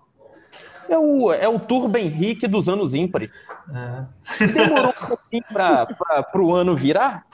É 0.89 0.99
o, 0.99 1.33
é 1.33 1.49
o 1.49 1.59
Turbo 1.59 1.97
Henrique 1.99 2.49
dos 2.49 2.69
anos 2.69 2.95
ímpares. 2.95 3.47
É. 3.73 4.47
Demorou 4.47 4.91
um 4.91 5.07
pouquinho 5.07 5.45
para 5.53 6.43
o 6.43 6.53
ano 6.53 6.75
virar, 6.75 7.27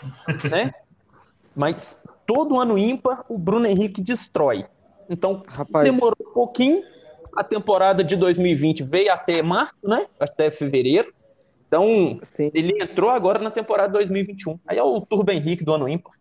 né? 0.50 0.74
Mas 1.54 2.04
todo 2.26 2.60
ano 2.60 2.76
ímpar, 2.76 3.22
o 3.30 3.38
Bruno 3.38 3.66
Henrique 3.66 4.02
destrói. 4.02 4.66
Então, 5.08 5.42
Rapaz. 5.46 5.90
demorou 5.90 6.16
um 6.20 6.32
pouquinho. 6.34 6.82
A 7.36 7.44
temporada 7.44 8.02
de 8.02 8.16
2020 8.16 8.82
veio 8.82 9.12
até 9.12 9.42
março, 9.42 9.74
né? 9.84 10.06
Até 10.18 10.50
fevereiro. 10.50 11.12
Então, 11.68 12.18
Sim. 12.22 12.50
ele 12.54 12.82
entrou 12.82 13.10
agora 13.10 13.38
na 13.38 13.50
temporada 13.50 13.92
2021. 13.92 14.58
Aí 14.66 14.78
é 14.78 14.82
o 14.82 15.00
Turbo 15.00 15.30
Henrique 15.30 15.64
do 15.64 15.74
ano 15.74 15.88
ímpar. 15.88 16.12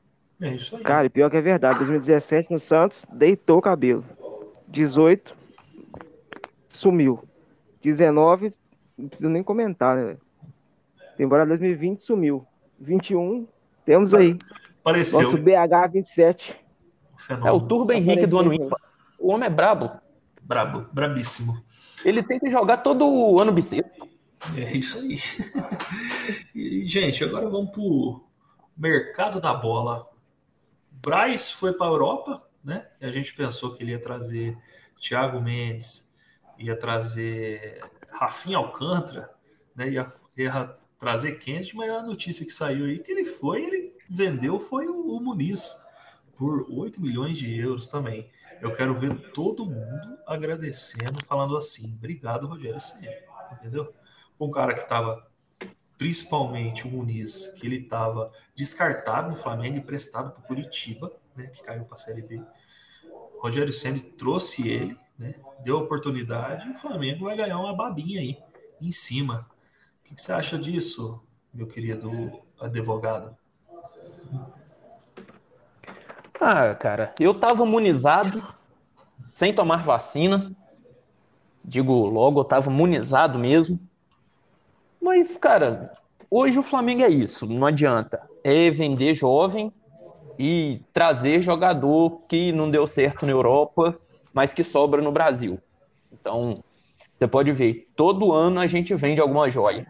É 0.42 0.50
isso 0.50 0.76
aí. 0.76 0.84
Cara, 0.84 1.10
pior 1.10 1.30
que 1.30 1.38
é 1.38 1.42
verdade. 1.42 1.78
2017 1.78 2.52
no 2.52 2.60
Santos, 2.60 3.06
deitou 3.14 3.60
o 3.60 3.62
cabelo. 3.62 4.04
18, 4.68 5.36
sumiu. 6.68 7.24
19, 7.82 8.52
não 8.98 9.08
precisa 9.08 9.30
nem 9.30 9.44
comentar, 9.44 9.96
né? 9.96 10.18
Temporada 11.16 11.50
2020 11.50 12.02
sumiu. 12.02 12.46
21, 12.80 13.48
temos 13.86 14.14
aí. 14.14 14.38
Apareceu. 14.82 15.22
Nosso 15.22 15.38
BH 15.38 15.92
27. 15.94 16.56
É 17.46 17.52
o 17.52 17.62
Turbo 17.62 17.94
Henrique 17.94 18.26
do 18.26 18.40
ano 18.40 18.54
ímpar. 18.54 18.80
O 19.18 19.32
homem 19.32 19.48
é 19.48 19.50
brabo. 19.50 19.92
Brabo, 20.46 20.86
brabíssimo. 20.94 21.66
Ele 22.04 22.22
tem 22.22 22.40
que 22.40 22.50
jogar 22.50 22.78
todo 22.78 23.08
o 23.08 23.40
ano 23.40 23.52
bissexto. 23.52 24.08
É 24.56 24.78
isso 24.78 25.00
aí. 25.00 25.18
e, 26.54 26.86
gente, 26.86 27.24
agora 27.24 27.50
vamos 27.50 27.72
pro 27.72 28.24
mercado 28.78 29.42
da 29.42 29.56
bola. 29.56 30.08
Braz 30.92 31.50
foi 31.50 31.74
para 31.74 31.88
a 31.88 31.90
Europa, 31.90 32.48
né? 32.64 32.88
E 33.02 33.06
a 33.08 33.12
gente 33.12 33.34
pensou 33.34 33.74
que 33.74 33.82
ele 33.82 33.92
ia 33.92 34.00
trazer 34.00 34.56
Thiago 35.00 35.42
Mendes, 35.42 36.08
ia 36.60 36.78
trazer 36.78 37.84
Rafinha 38.12 38.58
Alcântara, 38.58 39.32
né? 39.76 39.90
Ia, 39.90 40.14
ia 40.38 40.78
trazer 41.00 41.40
Kennedy, 41.40 41.76
mas 41.76 41.90
a 41.90 42.04
notícia 42.04 42.46
que 42.46 42.52
saiu 42.52 42.86
aí 42.86 43.00
que 43.00 43.12
ele 43.12 43.26
foi, 43.26 43.64
ele 43.64 43.96
vendeu 44.08 44.60
foi 44.60 44.86
o, 44.88 45.08
o 45.08 45.20
Muniz 45.20 45.74
por 46.36 46.66
8 46.70 47.02
milhões 47.02 47.38
de 47.38 47.58
euros 47.58 47.88
também. 47.88 48.30
Eu 48.62 48.74
quero 48.74 48.94
ver 48.94 49.32
todo 49.32 49.66
mundo 49.66 50.18
agradecendo, 50.26 51.24
falando 51.26 51.56
assim, 51.58 51.96
obrigado, 51.98 52.48
Rogério 52.48 52.80
Senna, 52.80 53.12
entendeu? 53.54 53.94
Um 54.40 54.52
cara 54.52 54.74
que 54.74 54.82
estava, 54.82 55.28
principalmente 55.98 56.88
o 56.88 56.92
Muniz, 56.92 57.48
que 57.48 57.66
ele 57.66 57.78
estava 57.78 58.32
descartado 58.56 59.30
no 59.30 59.36
Flamengo 59.36 59.78
e 59.78 59.82
prestado 59.82 60.32
para 60.32 60.44
Curitiba, 60.44 61.12
né, 61.36 61.48
que 61.48 61.64
caiu 61.64 61.86
para 61.86 61.96
a 61.96 62.00
Série 62.00 62.22
B. 62.22 62.42
Rogério 63.40 63.74
Senna 63.74 64.00
trouxe 64.18 64.68
ele, 64.68 64.98
né, 65.18 65.36
deu 65.64 65.78
oportunidade 65.78 66.68
e 66.68 66.72
o 66.72 66.76
Flamengo 66.76 67.26
vai 67.26 67.38
ganhar 67.38 67.60
uma 67.60 67.76
babinha 67.76 68.20
aí, 68.20 68.38
em 68.82 68.92
cima. 68.92 69.50
O 70.02 70.04
que, 70.08 70.16
que 70.16 70.22
você 70.22 70.32
acha 70.32 70.58
disso, 70.58 71.22
meu 71.54 71.68
querido 71.68 72.42
advogado? 72.60 73.38
Ah, 76.40 76.76
cara, 76.76 77.14
eu 77.20 77.34
tava 77.34 77.64
imunizado, 77.64 78.44
sem 79.28 79.54
tomar 79.54 79.84
vacina. 79.84 80.52
Digo 81.64 81.94
logo, 82.06 82.42
eu 82.42 82.44
tava 82.44 82.70
imunizado 82.70 83.40
mesmo. 83.40 83.80
Mas, 85.02 85.38
cara, 85.38 85.92
hoje 86.30 86.60
o 86.60 86.64
Flamengo 86.64 87.04
é 87.04 87.10
isso, 87.10 87.46
não 87.48 87.66
adianta. 87.66 88.22
É 88.44 88.70
vender 88.70 89.14
jovem 89.14 89.72
e 90.38 90.82
trazer 90.94 91.42
jogador 91.42 92.22
que 92.28 92.52
não 92.52 92.70
deu 92.70 92.86
certo 92.86 93.26
na 93.26 93.32
Europa, 93.32 93.98
mas 94.34 94.54
que 94.54 94.64
sobra 94.64 95.02
no 95.02 95.12
Brasil. 95.12 95.60
Então, 96.12 96.64
você 97.14 97.28
pode 97.28 97.52
ver, 97.52 97.88
todo 97.96 98.34
ano 98.34 98.60
a 98.60 98.68
gente 98.68 98.94
vende 98.96 99.22
alguma 99.22 99.50
joia. 99.50 99.88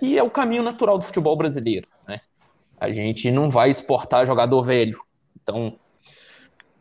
E 0.00 0.18
é 0.18 0.22
o 0.22 0.30
caminho 0.30 0.62
natural 0.62 0.98
do 0.98 1.04
futebol 1.04 1.36
brasileiro, 1.36 1.88
né? 2.06 2.20
A 2.78 2.90
gente 2.90 3.30
não 3.30 3.50
vai 3.50 3.70
exportar 3.70 4.26
jogador 4.26 4.62
velho. 4.62 5.00
Então, 5.42 5.78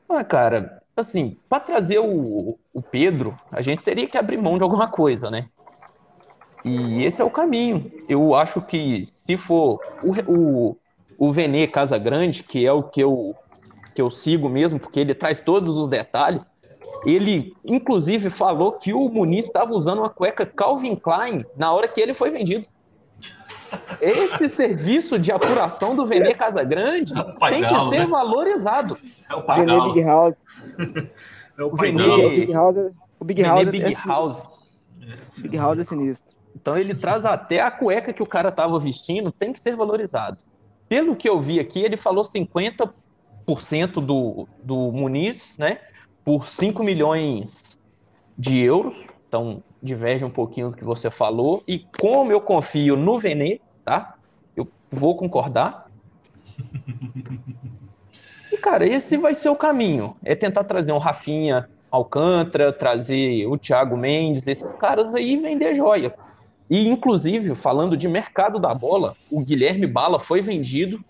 ah, 0.09 0.23
cara, 0.23 0.81
assim, 0.95 1.37
para 1.49 1.59
trazer 1.59 1.99
o, 1.99 2.57
o 2.73 2.81
Pedro, 2.81 3.37
a 3.51 3.61
gente 3.61 3.83
teria 3.83 4.07
que 4.07 4.17
abrir 4.17 4.37
mão 4.37 4.57
de 4.57 4.63
alguma 4.63 4.87
coisa, 4.87 5.29
né? 5.29 5.49
E 6.63 7.03
esse 7.03 7.21
é 7.21 7.25
o 7.25 7.29
caminho. 7.29 7.91
Eu 8.09 8.33
acho 8.33 8.61
que 8.61 9.05
se 9.05 9.37
for 9.37 9.79
o, 10.03 10.31
o, 10.31 10.77
o 11.17 11.31
Vene 11.31 11.67
Casa 11.67 11.97
Grande, 11.97 12.43
que 12.43 12.65
é 12.65 12.71
o 12.71 12.81
que 12.81 13.01
eu, 13.01 13.35
que 13.93 14.01
eu 14.01 14.09
sigo 14.09 14.49
mesmo, 14.49 14.79
porque 14.79 14.99
ele 14.99 15.13
traz 15.13 15.41
todos 15.43 15.77
os 15.77 15.87
detalhes, 15.87 16.49
ele 17.05 17.55
inclusive 17.63 18.31
falou 18.31 18.71
que 18.71 18.93
o 18.93 19.07
Muniz 19.09 19.45
estava 19.45 19.73
usando 19.73 19.99
uma 19.99 20.09
cueca 20.09 20.45
Calvin 20.45 20.95
Klein 20.95 21.45
na 21.55 21.71
hora 21.71 21.87
que 21.87 22.01
ele 22.01 22.15
foi 22.15 22.31
vendido. 22.31 22.65
Esse 24.01 24.49
serviço 24.49 25.17
de 25.17 25.31
apuração 25.31 25.95
do 25.95 26.05
Vene 26.05 26.33
Casagrande 26.35 27.13
é 27.17 27.49
tem 27.49 27.61
que 27.61 27.89
ser 27.89 27.99
né? 27.99 28.05
valorizado. 28.05 28.97
É 29.29 29.35
o 29.35 29.43
pai 29.43 29.65
Vene 29.65 29.93
Big 29.93 30.01
House. 30.03 30.43
É 31.57 31.63
o 31.63 31.71
pai 31.71 31.91
Vene, 31.91 32.45
Big 32.45 32.53
House. 32.53 32.91
O 33.19 33.25
Big 33.25 33.41
House. 33.41 33.69
Big 33.69 33.95
House. 34.05 34.43
É, 35.01 35.41
Big 35.41 35.57
House 35.57 35.79
é 35.79 35.83
sinistro. 35.83 36.35
Então 36.55 36.77
ele 36.77 36.95
traz 36.95 37.25
até 37.25 37.61
a 37.61 37.71
cueca 37.71 38.13
que 38.13 38.23
o 38.23 38.25
cara 38.25 38.51
tava 38.51 38.79
vestindo, 38.79 39.31
tem 39.31 39.51
que 39.51 39.59
ser 39.59 39.75
valorizado. 39.75 40.37
Pelo 40.87 41.15
que 41.15 41.27
eu 41.27 41.39
vi 41.39 41.59
aqui, 41.59 41.81
ele 41.81 41.97
falou 41.97 42.23
50% 42.23 42.91
do, 43.95 44.47
do 44.63 44.91
Muniz, 44.91 45.55
né? 45.57 45.79
Por 46.23 46.47
5 46.47 46.83
milhões 46.83 47.79
de 48.37 48.61
euros. 48.61 49.07
Então, 49.27 49.63
diverge 49.81 50.23
um 50.23 50.29
pouquinho 50.29 50.71
do 50.71 50.77
que 50.77 50.83
você 50.83 51.09
falou. 51.09 51.63
E 51.67 51.85
como 51.99 52.31
eu 52.31 52.41
confio 52.41 52.95
no 52.95 53.19
Vene, 53.19 53.61
tá? 53.83 54.15
Eu 54.55 54.67
vou 54.91 55.15
concordar. 55.15 55.89
E, 58.51 58.57
cara, 58.57 58.85
esse 58.87 59.17
vai 59.17 59.35
ser 59.35 59.49
o 59.49 59.55
caminho. 59.55 60.15
É 60.23 60.33
tentar 60.33 60.63
trazer 60.63 60.93
um 60.93 60.97
Rafinha 60.97 61.67
Alcântara, 61.91 62.71
trazer 62.71 63.45
o 63.47 63.57
Thiago 63.57 63.97
Mendes, 63.97 64.47
esses 64.47 64.73
caras 64.73 65.13
aí 65.13 65.35
vender 65.35 65.75
joia. 65.75 66.15
E, 66.69 66.87
inclusive, 66.87 67.53
falando 67.53 67.97
de 67.97 68.07
mercado 68.07 68.57
da 68.57 68.73
bola, 68.73 69.13
o 69.29 69.41
Guilherme 69.41 69.85
Bala 69.85 70.21
foi 70.21 70.41
vendido 70.41 71.03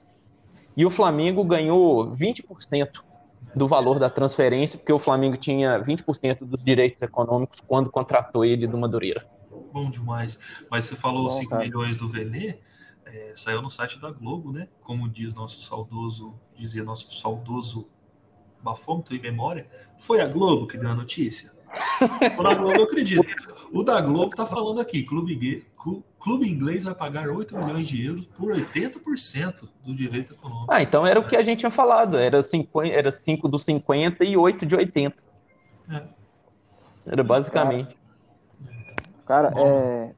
e 0.75 0.85
o 0.85 0.89
Flamengo 0.89 1.43
ganhou 1.43 2.09
20% 2.11 3.03
do 3.53 3.67
valor 3.67 3.99
da 3.99 4.09
transferência, 4.09 4.77
porque 4.77 4.93
o 4.93 4.99
Flamengo 4.99 5.37
tinha 5.37 5.79
20% 5.79 6.45
dos 6.45 6.63
direitos 6.63 7.01
econômicos 7.01 7.61
quando 7.67 7.89
contratou 7.89 8.45
ele 8.45 8.67
do 8.67 8.77
Madureira. 8.77 9.25
Bom 9.71 9.89
demais. 9.89 10.39
Mas 10.69 10.85
você 10.85 10.95
falou 10.95 11.23
Bom, 11.23 11.29
5 11.29 11.49
cara. 11.49 11.63
milhões 11.63 11.97
do 11.97 12.07
Venê, 12.07 12.59
é, 13.05 13.33
saiu 13.35 13.61
no 13.61 13.69
site 13.69 13.99
da 13.99 14.11
Globo, 14.11 14.51
né? 14.51 14.67
Como 14.81 15.07
diz 15.07 15.33
nosso 15.35 15.61
saudoso, 15.61 16.33
dizia 16.55 16.83
nosso 16.83 17.13
saudoso 17.13 17.87
bafômetro 18.61 19.15
em 19.15 19.21
memória, 19.21 19.67
foi 19.97 20.21
a 20.21 20.27
Globo 20.27 20.65
que 20.65 20.77
deu 20.77 20.89
a 20.89 20.95
notícia. 20.95 21.53
Foi 22.35 22.43
na 22.43 22.53
Globo, 22.53 22.77
eu 22.77 22.83
acredito. 22.83 23.27
O 23.71 23.83
da 23.83 23.99
Globo 23.99 24.33
tá 24.33 24.45
falando 24.45 24.79
aqui, 24.79 25.03
clube, 25.03 25.67
clube 26.25 26.49
inglês 26.49 26.83
vai 26.83 26.95
pagar 26.95 27.29
8 27.29 27.55
milhões 27.55 27.87
de 27.87 28.03
euros 28.03 28.25
por 28.25 28.51
80% 28.51 29.69
do 29.83 29.93
direito 29.93 30.33
econômico. 30.33 30.73
Ah, 30.73 30.81
então 30.81 31.05
era 31.05 31.19
o 31.19 31.27
que 31.27 31.35
a 31.35 31.43
gente 31.43 31.59
tinha 31.59 31.69
falado, 31.69 32.17
era 32.17 32.41
5, 32.41 32.81
era 32.81 33.11
5 33.11 33.47
do 33.47 33.59
50 33.59 34.25
e 34.25 34.35
8 34.35 34.65
de 34.65 34.75
80. 34.75 35.23
É. 35.91 36.03
Era 37.05 37.23
basicamente. 37.23 37.95
Cara, 39.23 39.53
é, 39.55 40.15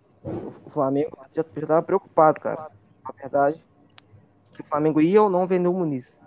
o 0.66 0.70
Flamengo 0.70 1.18
já, 1.36 1.44
já 1.58 1.68
tava 1.68 1.84
preocupado, 1.84 2.40
cara. 2.40 2.72
Na 3.04 3.12
verdade, 3.12 3.62
se 4.50 4.62
o 4.62 4.64
Flamengo 4.64 5.02
ia 5.02 5.22
ou 5.22 5.30
não 5.30 5.46
vender 5.46 5.68
o 5.68 5.74
Muniz. 5.74 6.18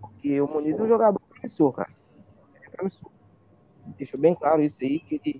Porque 0.00 0.40
o 0.40 0.48
Muniz 0.48 0.78
é 0.78 0.82
um 0.82 0.88
jogador 0.88 1.20
promissor, 1.28 1.70
cara. 1.72 1.90
É 2.64 2.70
promissor. 2.70 3.10
Deixou 3.98 4.18
bem 4.18 4.34
claro 4.34 4.62
isso 4.62 4.78
aí, 4.82 5.00
que 5.00 5.20
ele 5.22 5.38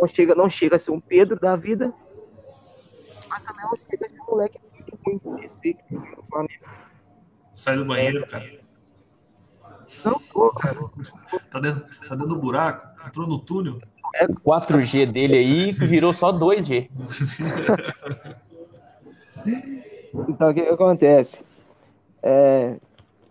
não 0.00 0.08
chega, 0.08 0.34
não 0.34 0.50
chega 0.50 0.74
a 0.74 0.78
ser 0.80 0.90
um 0.90 1.00
Pedro 1.00 1.38
da 1.38 1.54
vida, 1.54 1.94
mas 3.30 3.42
também 3.42 3.64
não 3.64 3.76
chega 3.88 4.06
a 4.06 4.10
ser 4.10 4.20
um 4.20 4.26
moleque 4.26 4.58
que 4.84 4.96
tem 4.98 5.18
que 5.18 5.24
conhecer 5.24 5.76
no 5.90 6.22
Flamengo. 6.28 6.64
Sai 7.54 7.76
do 7.76 7.84
banheiro, 7.84 8.26
cara. 8.26 8.60
Não 10.04 10.20
tô, 10.32 10.50
cara. 10.50 10.78
Tá 11.50 11.60
dentro, 11.60 11.84
tá 12.08 12.14
dentro 12.14 12.28
do 12.28 12.36
buraco, 12.36 12.86
entrou 13.06 13.26
no 13.26 13.38
túnel. 13.38 13.80
É 14.14 14.26
4G 14.26 15.10
dele 15.10 15.36
aí 15.36 15.72
virou 15.72 16.12
só 16.12 16.32
2G. 16.32 16.90
então, 20.28 20.50
o 20.50 20.54
que, 20.54 20.62
que 20.62 20.68
acontece? 20.68 21.38
É, 22.22 22.76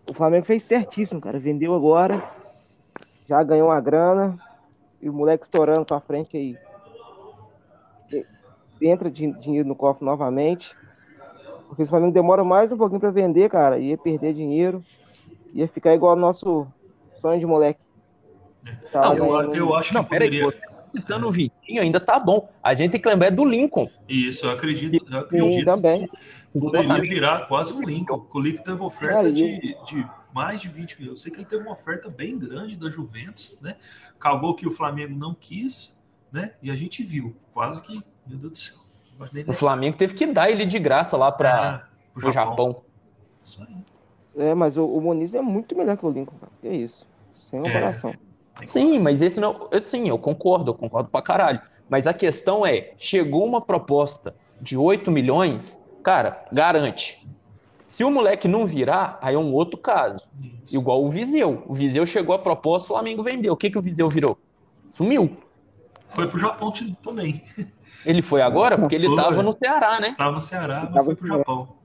o 0.10 0.14
Flamengo 0.14 0.46
fez 0.46 0.64
certíssimo, 0.64 1.20
cara. 1.22 1.40
Vendeu 1.40 1.74
agora, 1.74 2.24
já 3.28 3.44
ganhou 3.44 3.68
uma 3.70 3.82
grana, 3.82 4.40
e 5.02 5.10
o 5.10 5.14
moleque 5.14 5.44
estourando 5.44 5.86
pra 5.86 6.00
frente 6.00 6.36
aí. 6.36 6.58
Entra 8.82 9.10
dinheiro 9.10 9.68
no 9.68 9.76
cofre 9.76 10.06
novamente. 10.06 10.76
Porque 11.68 11.84
se 11.84 11.90
o 11.90 11.92
Flamengo 11.92 12.14
demora 12.14 12.44
mais 12.44 12.72
um 12.72 12.78
pouquinho 12.78 13.00
para 13.00 13.12
vender, 13.12 13.50
cara, 13.50 13.78
ia 13.78 13.98
perder 13.98 14.34
dinheiro. 14.34 14.84
Ia 15.54 15.68
ficar 15.68 15.94
igual 15.94 16.12
ao 16.12 16.18
nosso 16.18 16.68
sonho 17.22 17.40
de 17.40 17.46
moleque. 17.46 17.80
Tá, 18.92 19.14
não, 19.14 19.42
eu, 19.42 19.56
eu, 19.56 19.76
acho 19.76 19.90
que 19.90 19.96
não, 19.96 20.04
poderia... 20.04 20.48
Peraí, 20.48 20.70
citando 20.96 21.28
o 21.28 21.32
Vitinho 21.32 21.82
ainda 21.82 22.00
tá 22.00 22.20
bom. 22.20 22.50
A 22.64 22.74
gente 22.74 22.92
tem 22.92 23.02
que 23.02 23.08
lembrar 23.08 23.30
do 23.30 23.46
Lincoln. 23.46 23.90
Isso, 24.08 24.46
eu 24.46 24.52
acredito. 24.52 25.06
Eu 25.12 25.20
acredito 25.20 25.60
Sim, 25.60 25.66
também. 25.66 26.10
Poderia 26.58 27.02
virar 27.02 27.48
quase 27.48 27.74
um 27.74 27.82
Lincoln. 27.82 28.28
O 28.34 28.40
Lincoln 28.40 28.64
teve 28.64 28.82
oferta 28.82 29.32
de, 29.32 29.60
de 29.86 30.08
mais 30.34 30.62
de 30.62 30.68
20 30.70 31.02
mil. 31.02 31.12
Eu 31.12 31.18
sei 31.18 31.32
que 31.32 31.40
ele 31.40 31.46
teve 31.46 31.64
uma 31.64 31.74
oferta 31.74 32.10
bem 32.10 32.38
grande 32.38 32.76
da 32.76 32.90
Juventus, 32.90 33.60
né? 33.62 33.76
Acabou 34.16 34.56
que 34.56 34.68
o 34.68 34.72
Flamengo 34.72 35.16
não 35.16 35.34
quis, 35.34 35.98
né? 36.32 36.54
E 36.62 36.72
a 36.72 36.76
gente 36.76 37.04
viu, 37.04 37.36
quase 37.54 37.82
que, 37.82 38.02
meu 38.30 38.38
Deus 38.38 38.52
do 38.52 38.58
céu. 38.58 38.80
O 39.48 39.54
Flamengo 39.54 39.98
teve 39.98 40.14
que 40.14 40.26
dar 40.26 40.50
ele 40.50 40.66
de 40.66 40.80
graça 40.80 41.18
lá 41.18 41.32
para 41.32 41.90
é, 42.16 42.18
o 42.18 42.32
Japão. 42.32 42.34
Japão. 42.34 42.82
Isso 43.44 43.62
aí. 43.68 44.48
É, 44.48 44.54
mas 44.54 44.78
o, 44.78 44.86
o 44.86 45.02
Moniz 45.02 45.34
é 45.34 45.42
muito 45.42 45.76
melhor 45.76 45.98
que 45.98 46.06
o 46.06 46.10
Lincoln, 46.10 46.38
cara. 46.40 46.52
Que 46.62 46.70
isso. 46.70 47.06
Sem 47.36 47.62
comparação. 47.62 48.12
É, 48.62 48.66
Sim, 48.66 49.00
mas 49.00 49.22
esse 49.22 49.40
não. 49.40 49.70
Sim, 49.82 50.08
eu 50.08 50.18
concordo, 50.18 50.72
eu 50.72 50.76
concordo 50.76 51.10
pra 51.10 51.22
caralho. 51.22 51.62
Mas 51.90 52.08
a 52.08 52.14
questão 52.14 52.66
é: 52.66 52.94
chegou 52.98 53.46
uma 53.46 53.60
proposta 53.60 54.36
de 54.62 54.78
8 54.78 55.12
milhões, 55.12 55.80
cara, 56.04 56.46
garante. 56.52 57.28
Se 57.88 58.04
o 58.04 58.12
moleque 58.12 58.48
não 58.48 58.68
virar, 58.68 59.18
aí 59.22 59.34
é 59.34 59.38
um 59.38 59.52
outro 59.52 59.78
caso. 59.78 60.28
Isso. 60.64 60.76
Igual 60.76 61.04
o 61.04 61.10
Viseu. 61.10 61.64
O 61.68 61.74
Viseu 61.74 62.06
chegou 62.06 62.36
a 62.36 62.40
proposta, 62.40 62.86
o 62.86 62.96
Flamengo 62.96 63.24
vendeu. 63.24 63.54
O 63.54 63.58
que, 63.58 63.72
que 63.72 63.80
o 63.80 63.82
Viseu 63.82 64.08
virou? 64.10 64.38
Sumiu. 64.92 65.36
Foi 66.10 66.28
pro 66.28 66.40
Japão 66.40 66.72
também. 67.02 67.42
Ele 68.06 68.22
foi 68.22 68.42
agora? 68.42 68.78
Porque 68.78 68.96
ele 68.96 69.08
estava 69.08 69.30
tava 69.30 69.44
no 69.44 69.54
Ceará, 69.54 70.00
né? 70.00 70.16
Tava 70.18 70.32
no 70.32 70.42
Ceará, 70.42 70.90
mas 70.92 71.06
foi 71.06 71.16
pro 71.16 71.28
Japão. 71.28 71.76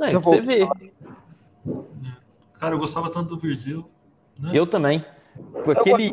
É. 0.00 0.12
é 0.12 0.18
você 0.18 0.40
vê. 0.40 0.68
Cara, 2.54 2.74
eu 2.74 2.78
gostava 2.78 3.10
tanto 3.10 3.34
do 3.34 3.38
Viseu. 3.38 3.88
Né? 4.38 4.50
Eu 4.54 4.66
também. 4.66 5.04
Aquele, 5.68 6.12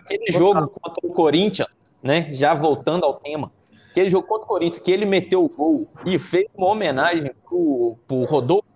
aquele 0.00 0.32
jogo 0.32 0.68
contra 0.68 1.06
o 1.06 1.12
Corinthians, 1.12 1.68
né? 2.02 2.34
Já 2.34 2.54
voltando 2.54 3.04
ao 3.04 3.14
tema 3.14 3.50
Aquele 3.92 4.08
jogo 4.08 4.26
contra 4.26 4.44
o 4.44 4.48
Corinthians, 4.48 4.82
que 4.82 4.90
ele 4.90 5.04
meteu 5.04 5.44
o 5.44 5.48
gol 5.50 5.86
e 6.06 6.18
fez 6.18 6.46
uma 6.56 6.68
homenagem 6.68 7.30
pro, 7.46 7.98
pro 8.08 8.24
Rodolfo, 8.24 8.66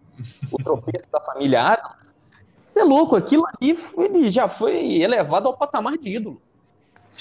o 0.53 0.63
tropeço 0.63 1.11
da 1.11 1.19
família 1.21 1.63
Adams. 1.63 2.15
Você 2.63 2.81
é 2.81 2.85
louco, 2.85 3.17
aquilo 3.17 3.47
ali 3.47 3.79
ele 3.97 4.29
já 4.29 4.47
foi 4.47 5.01
elevado 5.01 5.49
ao 5.49 5.57
patamar 5.57 5.97
de 5.97 6.17
ídolo. 6.17 6.43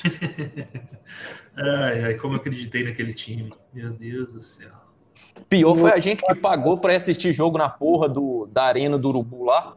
ai, 1.55 2.03
ai, 2.03 2.13
como 2.15 2.35
eu 2.35 2.39
acreditei 2.39 2.83
naquele 2.83 3.13
time. 3.13 3.51
Meu 3.73 3.91
Deus 3.93 4.33
do 4.33 4.41
céu. 4.41 4.71
Pior 5.49 5.75
foi 5.75 5.91
a 5.91 5.99
gente 5.99 6.23
que 6.25 6.35
pagou 6.35 6.77
para 6.77 6.95
assistir 6.95 7.31
jogo 7.33 7.57
na 7.57 7.69
porra 7.69 8.07
do, 8.07 8.47
da 8.47 8.63
Arena 8.63 8.97
do 8.97 9.09
Urubu 9.09 9.43
lá. 9.43 9.75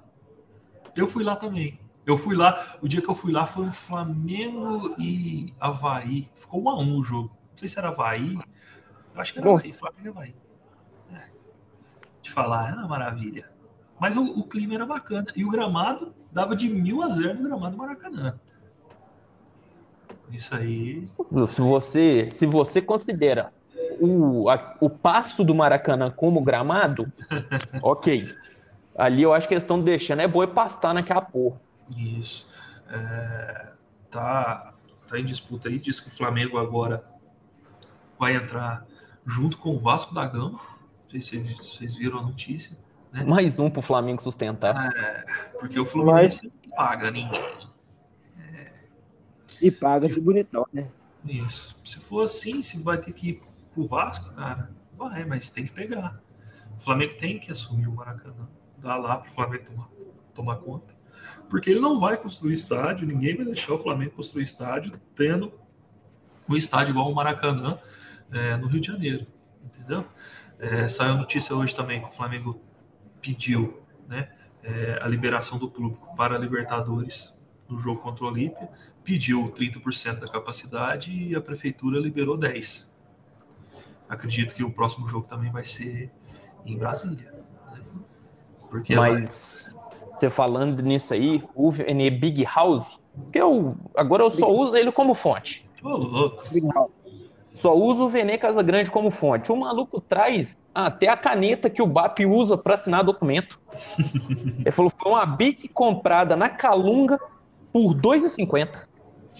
Eu 0.96 1.06
fui 1.06 1.24
lá 1.24 1.36
também. 1.36 1.78
Eu 2.06 2.16
fui 2.16 2.34
lá, 2.34 2.78
o 2.80 2.88
dia 2.88 3.02
que 3.02 3.08
eu 3.08 3.14
fui 3.14 3.32
lá 3.32 3.44
foi 3.44 3.70
Flamengo 3.70 4.94
e 4.98 5.52
Havaí. 5.60 6.30
Ficou 6.34 6.62
1 6.62 6.68
a 6.70 6.78
1 6.78 6.96
o 6.96 7.04
jogo. 7.04 7.28
Não 7.50 7.58
sei 7.58 7.68
se 7.68 7.78
era 7.78 7.88
Havaí. 7.88 8.38
Eu 9.14 9.20
acho 9.20 9.32
que 9.32 9.38
era 9.38 9.50
Havaí, 9.50 9.72
Flamengo 9.72 10.06
e 10.06 10.08
Havaí. 10.08 10.34
É. 11.12 11.20
De 12.22 12.30
falar, 12.30 12.68
era 12.68 12.78
uma 12.78 12.88
maravilha. 12.88 13.50
Mas 14.00 14.16
o, 14.16 14.24
o, 14.24 14.44
clima 14.44 14.74
era 14.74 14.86
bacana. 14.86 15.26
E 15.36 15.44
o 15.44 15.50
gramado 15.50 16.14
dava 16.32 16.56
de 16.56 16.68
mil 16.68 17.02
a 17.02 17.08
zero 17.08 17.34
no 17.34 17.48
gramado 17.48 17.72
do 17.72 17.78
Maracanã. 17.78 18.40
Isso 20.30 20.54
aí. 20.54 21.06
Se 21.46 21.60
você, 21.60 22.28
se 22.30 22.46
você 22.46 22.82
considera 22.82 23.52
o, 24.00 24.48
a, 24.48 24.76
o 24.80 24.90
passo 24.90 25.42
do 25.42 25.54
Maracanã 25.54 26.10
como 26.10 26.40
gramado, 26.40 27.10
ok. 27.82 28.28
Ali 28.96 29.22
eu 29.22 29.32
acho 29.32 29.46
que 29.46 29.54
eles 29.54 29.62
estão 29.62 29.80
deixando 29.80 30.20
é 30.22 30.28
boi 30.28 30.46
pastar 30.46 30.92
naquela 30.92 31.22
porra. 31.22 31.60
Isso. 31.96 32.48
É, 32.90 33.68
tá, 34.10 34.72
tá 35.06 35.18
em 35.18 35.24
disputa 35.24 35.68
aí. 35.68 35.78
Diz 35.78 36.00
que 36.00 36.08
o 36.08 36.10
Flamengo 36.10 36.58
agora 36.58 37.04
vai 38.18 38.34
entrar 38.34 38.84
junto 39.24 39.56
com 39.58 39.70
o 39.70 39.78
Vasco 39.78 40.14
da 40.14 40.26
Gama. 40.26 40.58
Não 40.58 41.10
sei 41.10 41.20
se 41.20 41.38
vocês 41.38 41.94
viram 41.94 42.18
a 42.18 42.22
notícia. 42.22 42.76
Né? 43.12 43.24
Mais 43.24 43.58
um 43.58 43.70
para 43.70 43.80
o 43.80 43.82
Flamengo 43.82 44.22
sustentar. 44.22 44.92
É, 44.94 45.24
porque 45.58 45.78
o 45.78 45.86
Fluminense 45.86 46.40
Mas... 46.44 46.52
não 46.66 46.76
paga 46.76 47.10
ninguém. 47.10 47.67
E 49.60 49.70
paga 49.70 50.08
de 50.08 50.20
bonitão, 50.20 50.66
né? 50.72 50.88
Isso. 51.24 51.76
Se 51.84 51.98
for 52.00 52.22
assim, 52.22 52.62
se 52.62 52.80
vai 52.82 52.98
ter 52.98 53.12
que 53.12 53.30
ir 53.30 53.42
pro 53.74 53.86
Vasco, 53.86 54.32
cara, 54.34 54.70
vai, 54.96 55.24
mas 55.24 55.50
tem 55.50 55.64
que 55.64 55.72
pegar. 55.72 56.20
O 56.76 56.78
Flamengo 56.78 57.14
tem 57.14 57.38
que 57.38 57.50
assumir 57.50 57.88
o 57.88 57.92
Maracanã. 57.92 58.48
Dá 58.78 58.96
lá 58.96 59.16
pro 59.16 59.30
Flamengo 59.30 59.64
tomar, 59.64 59.88
tomar 60.34 60.56
conta. 60.56 60.96
Porque 61.48 61.70
ele 61.70 61.80
não 61.80 61.98
vai 61.98 62.16
construir 62.16 62.54
estádio, 62.54 63.06
ninguém 63.06 63.36
vai 63.36 63.44
deixar 63.44 63.74
o 63.74 63.78
Flamengo 63.78 64.12
construir 64.12 64.44
estádio 64.44 64.92
tendo 65.14 65.52
um 66.48 66.56
estádio 66.56 66.92
igual 66.92 67.10
o 67.10 67.14
Maracanã 67.14 67.78
é, 68.30 68.56
no 68.56 68.66
Rio 68.66 68.80
de 68.80 68.86
Janeiro, 68.86 69.26
entendeu? 69.64 70.04
É, 70.58 70.88
saiu 70.88 71.14
notícia 71.16 71.54
hoje 71.54 71.74
também 71.74 72.00
que 72.00 72.06
o 72.06 72.10
Flamengo 72.10 72.60
pediu 73.20 73.82
né, 74.06 74.30
é, 74.62 74.98
a 75.02 75.08
liberação 75.08 75.58
do 75.58 75.70
público 75.70 76.16
para 76.16 76.36
a 76.36 76.38
Libertadores 76.38 77.37
no 77.68 77.78
jogo 77.78 78.00
contra 78.00 78.24
o 78.24 78.28
Olímpia, 78.28 78.68
pediu 79.04 79.52
30% 79.52 80.20
da 80.20 80.28
capacidade 80.28 81.12
e 81.12 81.34
a 81.34 81.40
prefeitura 81.40 81.98
liberou 81.98 82.38
10%. 82.38 82.88
Acredito 84.08 84.54
que 84.54 84.64
o 84.64 84.70
próximo 84.70 85.06
jogo 85.06 85.28
também 85.28 85.50
vai 85.50 85.64
ser 85.64 86.10
em 86.64 86.76
Brasília. 86.76 87.30
Né? 87.70 87.80
Porque 88.70 88.96
Mas 88.96 89.74
você 90.14 90.30
falando 90.30 90.82
nisso 90.82 91.12
aí, 91.14 91.44
o 91.54 91.70
VNE 91.70 92.10
Big 92.10 92.44
House, 92.44 93.00
que 93.30 93.38
eu 93.38 93.76
agora 93.94 94.24
eu 94.24 94.30
só 94.30 94.50
uso 94.50 94.76
ele 94.76 94.90
como 94.90 95.14
fonte. 95.14 95.68
Ô, 95.82 95.90
louco. 95.90 96.42
Só 97.54 97.74
uso 97.76 98.04
o 98.04 98.08
Vene 98.08 98.38
Casa 98.38 98.62
Grande 98.62 98.88
como 98.88 99.10
fonte. 99.10 99.50
O 99.50 99.56
maluco 99.56 100.00
traz 100.00 100.64
até 100.72 101.08
a 101.08 101.16
caneta 101.16 101.68
que 101.68 101.82
o 101.82 101.86
BAP 101.86 102.20
usa 102.20 102.56
para 102.56 102.74
assinar 102.74 103.02
documento. 103.02 103.60
Ele 104.64 104.70
falou 104.70 104.92
que 104.92 105.02
foi 105.02 105.10
uma 105.10 105.26
BIC 105.26 105.68
comprada 105.68 106.36
na 106.36 106.48
Calunga 106.48 107.18
por 107.72 107.92
R$ 107.92 108.00
2,50. 108.00 108.86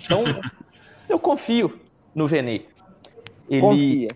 Então, 0.05 0.25
eu 1.09 1.19
confio 1.19 1.79
no 2.15 2.27
Vene. 2.27 2.67
Ele, 3.49 4.09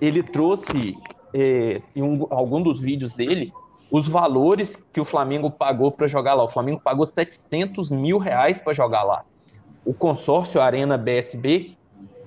ele 0.00 0.22
trouxe 0.22 0.96
é, 1.32 1.80
em 1.94 2.02
um, 2.02 2.26
algum 2.30 2.62
dos 2.62 2.78
vídeos 2.78 3.14
dele 3.14 3.52
os 3.90 4.06
valores 4.06 4.76
que 4.92 5.00
o 5.00 5.04
Flamengo 5.04 5.50
pagou 5.50 5.90
para 5.90 6.06
jogar 6.06 6.34
lá. 6.34 6.44
O 6.44 6.48
Flamengo 6.48 6.80
pagou 6.82 7.06
700 7.06 7.90
mil 7.90 8.18
reais 8.18 8.58
para 8.58 8.74
jogar 8.74 9.02
lá. 9.02 9.24
O 9.84 9.94
consórcio 9.94 10.60
Arena 10.60 10.98
BSB, 10.98 11.74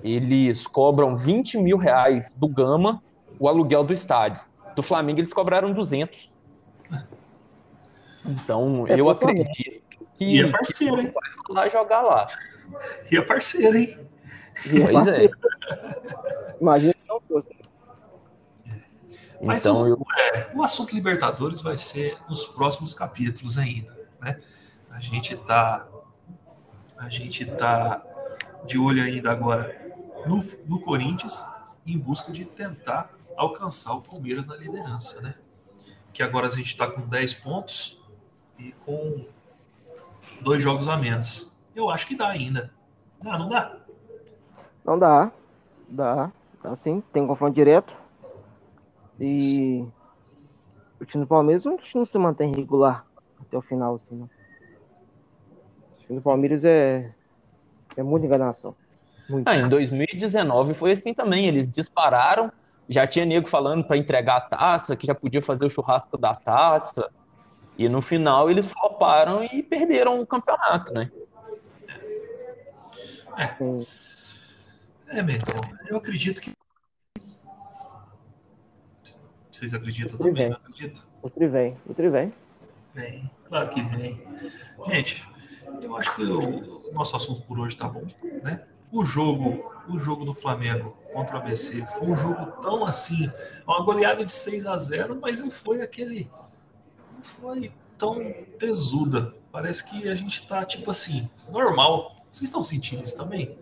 eles 0.02 0.66
cobram 0.66 1.16
20 1.16 1.58
mil 1.58 1.76
reais 1.76 2.34
do 2.34 2.48
Gama 2.48 3.00
o 3.38 3.48
aluguel 3.48 3.84
do 3.84 3.92
estádio. 3.92 4.42
Do 4.74 4.82
Flamengo, 4.82 5.20
eles 5.20 5.32
cobraram 5.32 5.72
200. 5.72 6.32
Então, 8.24 8.86
é 8.88 8.98
eu 8.98 9.08
acredito 9.08 9.81
que, 10.24 10.36
e 10.36 10.40
é 10.40 10.50
parceiro, 10.50 11.00
hein? 11.00 11.12
vai 11.12 11.64
lá 11.64 11.68
jogar 11.68 12.02
lá. 12.02 12.26
E 13.10 13.16
é 13.16 13.22
parceiro, 13.22 13.76
hein? 13.76 13.98
E 14.72 14.82
é 14.82 14.92
parceiro. 14.92 15.38
Imagina 16.60 16.94
se 16.96 17.08
não 17.08 17.20
fosse. 17.20 17.48
Mas 19.42 19.60
então, 19.60 19.82
o, 19.82 19.88
eu... 19.88 20.06
é, 20.18 20.50
o 20.54 20.62
assunto 20.62 20.94
Libertadores 20.94 21.60
vai 21.60 21.76
ser 21.76 22.16
nos 22.28 22.46
próximos 22.46 22.94
capítulos 22.94 23.58
ainda. 23.58 23.98
Né? 24.20 24.40
A 24.90 25.00
gente 25.00 25.34
está 25.34 25.86
a 26.96 27.08
gente 27.08 27.44
tá 27.44 28.00
de 28.64 28.78
olho 28.78 29.02
ainda 29.02 29.32
agora 29.32 29.76
no, 30.24 30.36
no 30.66 30.80
Corinthians 30.80 31.44
em 31.84 31.98
busca 31.98 32.30
de 32.30 32.44
tentar 32.44 33.10
alcançar 33.36 33.94
o 33.94 34.02
Palmeiras 34.02 34.46
na 34.46 34.56
liderança, 34.56 35.20
né? 35.20 35.34
Que 36.12 36.22
agora 36.22 36.46
a 36.46 36.50
gente 36.50 36.68
está 36.68 36.86
com 36.86 37.00
10 37.00 37.34
pontos 37.34 38.00
e 38.56 38.72
com 38.84 39.26
dois 40.42 40.62
jogos 40.62 40.88
a 40.88 40.96
menos. 40.96 41.50
Eu 41.74 41.88
acho 41.88 42.06
que 42.06 42.14
dá 42.14 42.28
ainda. 42.28 42.70
Não, 43.22 43.38
não 43.38 43.48
dá? 43.48 43.76
Não 44.84 44.98
dá. 44.98 45.32
Dá. 45.88 46.32
Dá 46.62 46.76
sim. 46.76 47.02
Tem 47.12 47.26
confronto 47.26 47.54
direto. 47.54 47.92
E 49.20 49.84
o 51.00 51.04
time 51.04 51.24
do 51.24 51.28
Palmeiras 51.28 51.64
não, 51.64 51.78
não 51.94 52.04
se 52.04 52.18
mantém 52.18 52.52
regular 52.54 53.06
até 53.40 53.56
o 53.56 53.62
final, 53.62 53.94
assim, 53.94 54.16
não. 54.16 54.26
O 54.26 56.06
time 56.06 56.18
do 56.18 56.22
Palmeiras 56.22 56.64
é, 56.64 57.12
é 57.96 58.02
muita 58.02 58.26
enganação. 58.26 58.74
Muito. 59.28 59.46
Ah, 59.48 59.56
em 59.56 59.68
2019 59.68 60.74
foi 60.74 60.92
assim 60.92 61.14
também. 61.14 61.46
Eles 61.46 61.70
dispararam, 61.70 62.50
já 62.88 63.06
tinha 63.06 63.24
nego 63.24 63.48
falando 63.48 63.84
para 63.84 63.96
entregar 63.96 64.36
a 64.36 64.40
taça, 64.40 64.96
que 64.96 65.06
já 65.06 65.14
podia 65.14 65.40
fazer 65.40 65.64
o 65.64 65.70
churrasco 65.70 66.18
da 66.18 66.34
taça. 66.34 67.10
E 67.76 67.88
no 67.88 68.02
final 68.02 68.50
eles 68.50 68.66
floparam 68.66 69.44
e 69.44 69.62
perderam 69.62 70.20
o 70.20 70.26
campeonato, 70.26 70.92
né? 70.92 71.10
É. 73.36 75.18
É, 75.18 75.22
Mengão. 75.22 75.54
Eu 75.88 75.96
acredito 75.96 76.40
que 76.40 76.52
vocês 79.50 79.74
acreditam 79.74 80.14
o 80.14 80.18
também? 80.18 80.50
Não 80.50 80.56
acredita? 80.56 81.00
O 81.22 81.30
Tri 81.30 81.46
vem, 81.46 81.76
o 81.86 81.94
Tri 81.94 82.08
vem. 82.08 82.32
Vem, 82.94 83.30
claro 83.46 83.70
que 83.70 83.82
vem. 83.82 84.22
Gente, 84.88 85.26
eu 85.80 85.96
acho 85.96 86.14
que 86.14 86.22
o 86.22 86.92
nosso 86.92 87.16
assunto 87.16 87.42
por 87.42 87.58
hoje 87.58 87.76
tá 87.76 87.88
bom, 87.88 88.06
né? 88.42 88.64
O 88.90 89.04
jogo, 89.04 89.72
o 89.88 89.98
jogo 89.98 90.24
do 90.24 90.34
Flamengo 90.34 90.96
contra 91.12 91.36
o 91.36 91.38
ABC 91.38 91.86
foi 91.86 92.08
um 92.08 92.16
jogo 92.16 92.44
tão 92.60 92.84
assim, 92.84 93.26
uma 93.66 93.82
goleada 93.82 94.24
de 94.24 94.32
6 94.32 94.66
a 94.66 94.76
0, 94.76 95.16
mas 95.22 95.38
não 95.38 95.50
foi 95.50 95.80
aquele 95.80 96.28
foi 97.22 97.72
tão 97.98 98.32
tesuda. 98.58 99.34
Parece 99.50 99.88
que 99.88 100.08
a 100.08 100.14
gente 100.14 100.46
tá 100.46 100.64
tipo 100.64 100.90
assim, 100.90 101.28
normal. 101.50 102.16
Vocês 102.30 102.48
estão 102.48 102.62
sentindo 102.62 103.04
isso 103.04 103.16
também? 103.16 103.56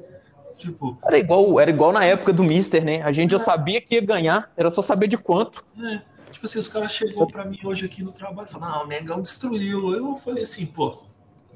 Tipo, 0.57 0.99
era 1.03 1.19
igual, 1.19 1.59
era 1.59 1.71
igual 1.71 1.91
na 1.91 2.05
época 2.05 2.33
do 2.33 2.45
Mister, 2.45 2.85
né? 2.85 3.03
A 3.03 3.11
gente 3.11 3.35
é. 3.35 3.39
já 3.39 3.45
sabia 3.45 3.81
que 3.81 3.95
ia 3.95 4.01
ganhar, 4.01 4.53
era 4.57 4.71
só 4.71 4.83
saber 4.83 5.09
de 5.09 5.17
quanto. 5.17 5.65
É. 5.83 6.03
Tipo 6.31 6.47
assim, 6.47 6.59
os 6.59 6.69
caras 6.69 6.93
chegou 6.93 7.27
para 7.27 7.45
mim 7.45 7.59
hoje 7.65 7.87
aqui 7.87 8.03
no 8.03 8.13
trabalho 8.13 8.47
e 8.47 8.51
falaram, 8.51 8.75
ah, 8.75 8.85
o 8.85 8.87
Mengão 8.87 9.21
destruiu. 9.21 9.95
Eu 9.95 10.17
falei 10.17 10.43
assim, 10.43 10.67
pô, 10.67 11.03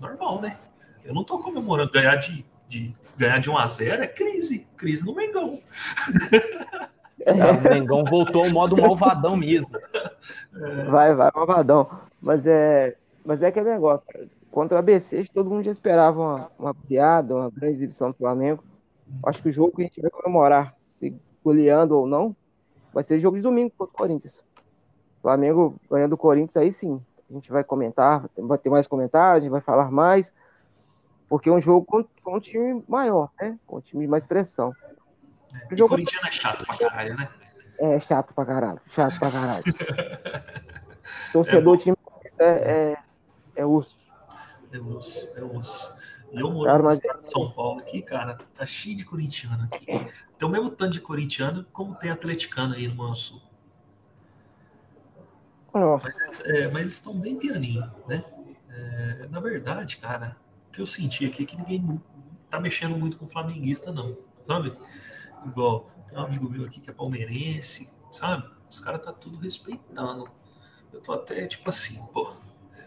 normal, 0.00 0.40
né? 0.40 0.58
Eu 1.04 1.14
não 1.14 1.22
tô 1.22 1.38
comemorando 1.38 1.92
ganhar 1.92 2.16
de, 2.16 2.44
de 2.68 2.94
ganhar 3.16 3.38
de 3.38 3.50
1 3.50 3.58
a 3.58 3.66
0 3.66 4.02
é 4.02 4.06
crise, 4.06 4.66
crise 4.76 5.04
no 5.04 5.14
Mengão. 5.14 5.60
É, 7.24 7.32
o 7.32 7.74
Mengão 7.74 8.04
voltou 8.04 8.44
ao 8.44 8.50
modo 8.50 8.76
malvadão 8.76 9.36
mesmo. 9.36 9.78
É. 9.78 10.84
Vai, 10.84 11.14
vai, 11.14 11.30
malvadão. 11.34 11.88
Mas 12.20 12.46
é, 12.46 12.96
mas 13.24 13.42
é 13.42 13.46
aquele 13.48 13.70
negócio, 13.70 14.06
cara. 14.06 14.28
Contra 14.50 14.76
o 14.76 14.78
ABC, 14.78 15.24
todo 15.32 15.50
mundo 15.50 15.64
já 15.64 15.72
esperava 15.72 16.20
uma, 16.20 16.50
uma 16.58 16.74
piada, 16.74 17.34
uma 17.34 17.50
grande 17.50 17.74
exibição 17.74 18.10
do 18.10 18.16
Flamengo. 18.16 18.62
Acho 19.24 19.42
que 19.42 19.48
o 19.48 19.52
jogo 19.52 19.74
que 19.74 19.82
a 19.82 19.84
gente 19.86 20.00
vai 20.00 20.10
comemorar, 20.10 20.74
se 20.84 21.14
goleando 21.44 21.98
ou 21.98 22.06
não, 22.06 22.36
vai 22.92 23.02
ser 23.02 23.18
jogo 23.18 23.36
de 23.36 23.42
domingo 23.42 23.72
contra 23.76 23.92
o 23.92 23.96
Corinthians. 23.96 24.44
Flamengo 25.20 25.74
ganhando 25.90 26.12
o 26.12 26.18
Corinthians, 26.18 26.56
aí 26.56 26.72
sim. 26.72 27.00
A 27.28 27.32
gente 27.32 27.50
vai 27.50 27.64
comentar, 27.64 28.28
vai 28.36 28.58
ter 28.58 28.70
mais 28.70 28.86
comentários, 28.86 29.50
vai 29.50 29.60
falar 29.60 29.90
mais, 29.90 30.32
porque 31.28 31.48
é 31.48 31.52
um 31.52 31.60
jogo 31.60 31.84
com, 31.84 32.04
com 32.22 32.36
um 32.36 32.40
time 32.40 32.84
maior, 32.86 33.30
né? 33.40 33.58
Com 33.66 33.78
um 33.78 33.80
time 33.80 34.04
de 34.04 34.08
mais 34.08 34.24
pressão. 34.24 34.72
O 35.70 35.76
jogo... 35.76 35.90
Corinthians 35.90 36.22
é 36.24 36.30
chato 36.30 36.66
pra 36.66 36.76
caralho, 36.76 37.16
né? 37.16 37.28
É 37.78 37.98
chato 38.00 38.32
pra 38.34 38.44
caralho, 38.44 38.80
chato 38.90 39.18
pra 39.18 39.30
caralho. 39.30 39.64
Torcedor, 41.32 41.74
é 41.74 41.78
time 41.78 41.96
é, 42.38 42.44
é, 42.44 42.96
é 43.56 43.66
urso. 43.66 43.98
É 44.72 44.78
urso, 44.78 45.32
é 45.36 45.42
urso. 45.42 45.96
E 46.32 46.40
eu 46.40 46.50
moro 46.50 46.66
cara, 46.68 46.82
no 46.82 46.88
estado 46.88 47.18
de 47.18 47.30
São 47.30 47.50
Paulo 47.52 47.80
aqui, 47.80 48.02
cara, 48.02 48.38
tá 48.54 48.66
cheio 48.66 48.96
de 48.96 49.04
corintiano 49.04 49.64
aqui. 49.64 49.86
Tem 49.86 50.48
o 50.48 50.48
mesmo 50.48 50.70
tanto 50.70 50.92
de 50.92 51.00
corintiano 51.00 51.64
como 51.72 51.94
tem 51.94 52.10
atleticano 52.10 52.74
aí 52.74 52.88
no 52.88 52.94
Manso. 52.96 53.40
Mas, 55.72 56.40
é, 56.44 56.68
mas, 56.68 56.82
eles 56.82 56.94
estão 56.94 57.14
bem 57.18 57.36
pianinho, 57.36 57.90
né? 58.06 58.24
É, 58.68 59.28
na 59.28 59.40
verdade, 59.40 59.96
cara, 59.96 60.36
o 60.68 60.72
que 60.72 60.80
eu 60.80 60.86
senti 60.86 61.26
aqui 61.26 61.42
é 61.42 61.46
que 61.46 61.56
ninguém 61.56 62.00
tá 62.48 62.60
mexendo 62.60 62.96
muito 62.96 63.16
com 63.16 63.28
flamenguista, 63.28 63.90
não, 63.90 64.16
sabe? 64.44 64.72
Igual, 65.46 65.90
tem 66.08 66.18
um 66.18 66.22
amigo 66.22 66.48
meu 66.48 66.64
aqui 66.64 66.80
que 66.80 66.90
é 66.90 66.92
palmeirense, 66.92 67.92
sabe? 68.12 68.48
Os 68.68 68.80
caras 68.80 69.02
tá 69.02 69.12
tudo 69.12 69.38
respeitando. 69.38 70.28
Eu 70.92 71.00
tô 71.00 71.12
até 71.12 71.46
tipo 71.46 71.70
assim, 71.70 72.04
pô, 72.12 72.32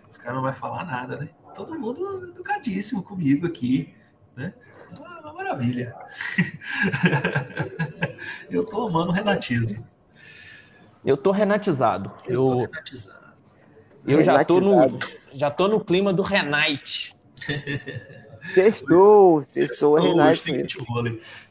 os 0.09 0.17
caras 0.17 0.35
não 0.35 0.43
vai 0.43 0.53
falar 0.53 0.85
nada, 0.85 1.17
né? 1.17 1.29
todo 1.57 1.77
mundo 1.79 2.27
educadíssimo 2.27 3.01
comigo 3.01 3.47
aqui, 3.47 3.91
né? 4.35 4.53
Então 4.91 5.03
é 5.03 5.19
uma 5.21 5.33
maravilha. 5.33 5.95
eu 8.47 8.63
tô 8.63 8.87
amando 8.87 9.09
o 9.09 9.11
renatismo. 9.11 9.83
Eu 11.03 11.17
tô 11.17 11.31
renatizado. 11.31 12.11
Eu, 12.27 12.33
eu 12.33 12.45
tô 12.45 12.57
renatizado. 12.59 13.27
Eu 14.05 14.21
já 14.21 14.45
tô 14.45 14.61
no, 14.61 14.99
já 15.33 15.49
tô 15.49 15.67
no 15.67 15.83
clima 15.83 16.13
do 16.13 16.21
Renate. 16.21 17.15
Sextou, 18.53 19.43
sextou, 19.43 19.95
Renate. 19.95 20.43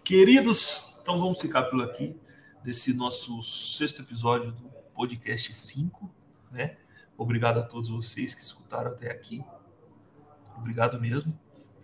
Queridos, 0.05 0.86
então 1.07 1.21
vamos 1.21 1.41
ficar 1.41 1.63
por 1.63 1.81
aqui 1.85 2.21
nesse 2.65 2.93
nosso 2.93 3.41
sexto 3.41 4.03
episódio 4.03 4.51
do 4.51 4.69
podcast 4.93 5.53
5, 5.53 6.11
né? 6.51 6.79
Obrigado 7.17 7.61
a 7.61 7.63
todos 7.63 7.89
vocês 7.89 8.35
que 8.35 8.43
escutaram 8.43 8.91
até 8.91 9.09
aqui. 9.09 9.41
Obrigado 10.57 11.01
mesmo, 11.01 11.33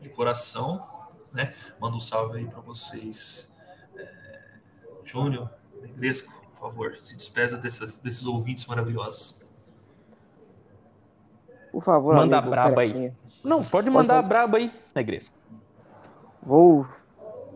de 0.01 0.09
coração. 0.09 0.85
Né? 1.33 1.55
Manda 1.81 1.97
um 1.97 2.01
salve 2.01 2.39
aí 2.39 2.47
para 2.47 2.59
vocês. 2.63 3.55
É, 3.95 4.13
Júnior, 5.05 5.49
Negresco, 5.81 6.45
por 6.55 6.59
favor, 6.59 6.97
se 6.97 7.15
despesa 7.15 7.57
dessas, 7.57 7.99
desses 7.99 8.27
ouvintes 8.27 8.67
maravilhosos. 8.67 9.41
Por 11.71 11.85
favor, 11.85 12.17
manda 12.17 12.39
amigo, 12.39 12.51
braba 12.51 12.81
aí. 12.81 13.13
Não, 13.45 13.63
pode 13.63 13.89
mandar 13.89 14.17
pode... 14.17 14.29
braba 14.29 14.59
aí, 14.59 14.75
Negresco. 14.93 15.37
Vou 16.43 16.89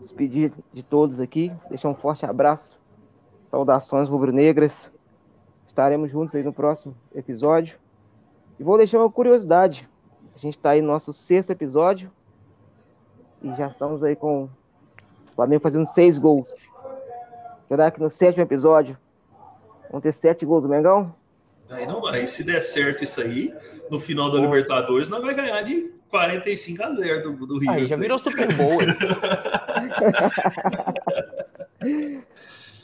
despedir 0.06 0.52
de 0.72 0.82
todos 0.84 1.20
aqui, 1.20 1.52
deixar 1.68 1.88
um 1.88 1.94
forte 1.94 2.24
abraço, 2.24 2.78
saudações 3.40 4.08
rubro-negras. 4.08 4.90
Estaremos 5.66 6.10
juntos 6.10 6.34
aí 6.34 6.44
no 6.44 6.52
próximo 6.52 6.96
episódio. 7.14 7.76
E 8.58 8.62
vou 8.62 8.78
deixar 8.78 8.98
uma 8.98 9.10
curiosidade 9.10 9.86
A 10.34 10.38
gente 10.38 10.56
está 10.56 10.70
aí 10.70 10.80
no 10.80 10.86
nosso 10.86 11.12
sexto 11.12 11.50
episódio. 11.50 12.10
E 13.42 13.48
já 13.56 13.66
estamos 13.66 14.04
aí 14.04 14.14
com 14.14 14.44
o 14.44 14.50
Flamengo 15.34 15.62
fazendo 15.62 15.86
seis 15.86 16.18
gols. 16.18 16.54
Será 17.68 17.90
que 17.90 18.00
no 18.00 18.08
sétimo 18.08 18.44
episódio 18.44 18.96
vão 19.90 20.00
ter 20.00 20.12
sete 20.12 20.46
gols 20.46 20.62
do 20.62 20.68
Mengão? 20.68 21.12
Aí 21.68 21.84
não 21.84 22.00
vai. 22.00 22.26
Se 22.28 22.44
der 22.44 22.62
certo 22.62 23.02
isso 23.02 23.20
aí, 23.20 23.52
no 23.90 23.98
final 23.98 24.30
da 24.30 24.38
Libertadores, 24.38 25.08
nós 25.08 25.20
vai 25.20 25.34
ganhar 25.34 25.62
de 25.62 25.90
45 26.08 26.82
a 26.82 26.92
0 26.92 27.32
do, 27.32 27.46
do 27.46 27.58
Rio. 27.58 27.70
Aí 27.72 27.86
já 27.88 27.96
virou 27.96 28.18
Super 28.18 28.52
Bowl. 28.54 28.78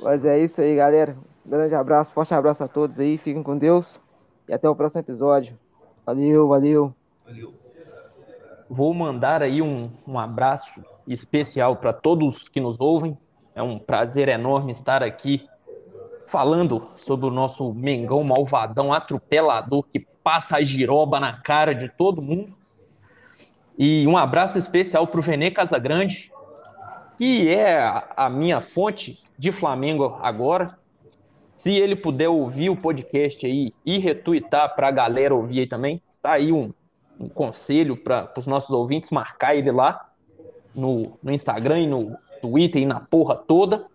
Mas 0.00 0.24
é 0.24 0.38
isso 0.38 0.60
aí, 0.60 0.76
galera. 0.76 1.16
grande 1.44 1.74
abraço, 1.74 2.12
forte 2.12 2.34
abraço 2.34 2.64
a 2.64 2.68
todos 2.68 2.98
aí. 2.98 3.18
Fiquem 3.18 3.42
com 3.42 3.56
Deus. 3.56 4.00
E 4.48 4.52
até 4.52 4.68
o 4.68 4.74
próximo 4.74 5.00
episódio. 5.00 5.58
Valeu, 6.04 6.48
valeu. 6.48 6.92
Valeu. 7.24 7.54
Vou 8.68 8.92
mandar 8.94 9.42
aí 9.42 9.60
um, 9.60 9.90
um 10.06 10.18
abraço 10.18 10.82
especial 11.06 11.76
para 11.76 11.92
todos 11.92 12.48
que 12.48 12.60
nos 12.60 12.80
ouvem. 12.80 13.16
É 13.54 13.62
um 13.62 13.78
prazer 13.78 14.28
enorme 14.28 14.72
estar 14.72 15.02
aqui 15.02 15.46
falando 16.26 16.88
sobre 16.96 17.26
o 17.26 17.30
nosso 17.30 17.74
Mengão 17.74 18.24
malvadão 18.24 18.90
atropelador 18.90 19.84
que 19.84 20.00
passa 20.00 20.56
a 20.56 20.62
giroba 20.62 21.20
na 21.20 21.34
cara 21.34 21.74
de 21.74 21.90
todo 21.90 22.22
mundo. 22.22 22.54
E 23.78 24.06
um 24.06 24.16
abraço 24.16 24.56
especial 24.56 25.06
para 25.06 25.20
o 25.20 25.22
Venê 25.22 25.50
Casagrande, 25.50 26.31
que 27.22 27.48
é 27.48 27.78
a 28.16 28.28
minha 28.28 28.60
fonte 28.60 29.22
de 29.38 29.52
Flamengo 29.52 30.18
agora. 30.20 30.76
Se 31.56 31.72
ele 31.72 31.94
puder 31.94 32.28
ouvir 32.28 32.68
o 32.68 32.76
podcast 32.76 33.46
aí 33.46 33.72
e 33.86 33.96
retuitar 33.96 34.74
para 34.74 34.88
a 34.88 34.90
galera 34.90 35.32
ouvir 35.32 35.60
aí 35.60 35.66
também, 35.68 36.02
tá 36.20 36.32
aí 36.32 36.50
um, 36.50 36.74
um 37.20 37.28
conselho 37.28 37.96
para 37.96 38.28
os 38.36 38.48
nossos 38.48 38.70
ouvintes 38.70 39.12
marcar 39.12 39.54
ele 39.54 39.70
lá 39.70 40.10
no, 40.74 41.16
no 41.22 41.30
Instagram 41.30 41.82
e 41.82 41.86
no 41.86 42.18
Twitter 42.40 42.82
e 42.82 42.86
na 42.86 42.98
porra 42.98 43.36
toda. 43.36 43.86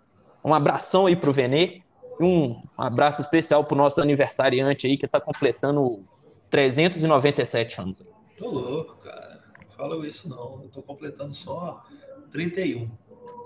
Um 0.42 0.54
abração 0.54 1.06
aí 1.06 1.16
pro 1.18 1.34
Venê. 1.34 1.82
Um 2.22 2.62
abraço 2.78 3.22
especial 3.22 3.66
pro 3.66 3.76
nosso 3.76 4.00
aniversariante 4.00 4.88
aí 4.88 4.96
que 4.96 5.06
tá 5.06 5.20
completando 5.20 6.02
397 6.50 7.82
anos. 7.82 8.02
Tô 8.38 8.50
louco, 8.50 8.96
cara 9.04 9.28
fala 9.78 10.08
isso 10.08 10.28
não, 10.28 10.60
eu 10.64 10.70
tô 10.70 10.82
completando 10.82 11.34
só 11.34 11.84
31, 12.32 12.90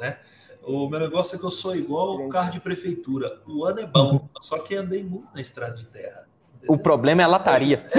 né? 0.02 0.18
O 0.64 0.90
meu 0.90 1.00
negócio 1.00 1.36
é 1.36 1.40
que 1.40 1.46
eu 1.46 1.52
sou 1.52 1.76
igual 1.76 2.18
o 2.18 2.30
carro 2.30 2.52
de 2.52 2.60
prefeitura. 2.60 3.40
O 3.48 3.66
ano 3.66 3.80
é 3.80 3.86
bom, 3.86 4.28
só 4.40 4.60
que 4.60 4.76
andei 4.76 5.04
muito 5.04 5.28
na 5.34 5.42
estrada 5.42 5.76
de 5.76 5.88
terra. 5.88 6.28
Entendeu? 6.58 6.76
O 6.76 6.78
problema 6.78 7.22
é 7.22 7.26
a 7.26 7.28
lataria. 7.28 7.90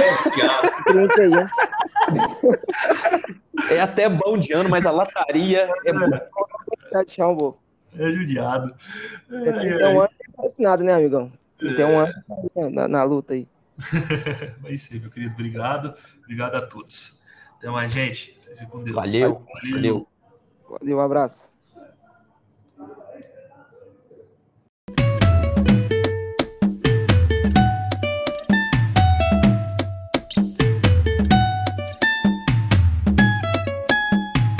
É, 3.70 3.74
é 3.74 3.80
até 3.80 4.08
bom 4.08 4.38
de 4.38 4.52
ano, 4.52 4.68
mas 4.68 4.86
a 4.86 4.90
lataria 4.90 5.68
é 5.84 5.92
muito. 5.92 6.20
É 7.98 8.10
judiado. 8.10 8.74
É, 9.30 9.88
um 9.88 10.00
ano 10.00 10.10
não 10.58 10.76
né, 10.76 10.94
amigão? 10.94 11.32
Tem 11.58 11.84
um 11.84 11.98
ano 11.98 12.12
na, 12.70 12.88
na 12.88 13.04
luta 13.04 13.34
aí. 13.34 13.46
Mas 14.62 14.82
sim, 14.82 14.98
meu 14.98 15.10
querido. 15.10 15.34
Obrigado. 15.34 15.94
Obrigado 16.22 16.54
a 16.56 16.62
todos. 16.62 17.20
Até 17.58 17.70
mais, 17.70 17.92
gente. 17.92 18.36
Seja 18.40 18.66
com 18.66 18.82
Deus. 18.82 18.96
Valeu. 18.96 19.46
Valeu. 19.70 20.08
Valeu, 20.68 20.96
um 20.98 21.00
abraço. 21.00 21.51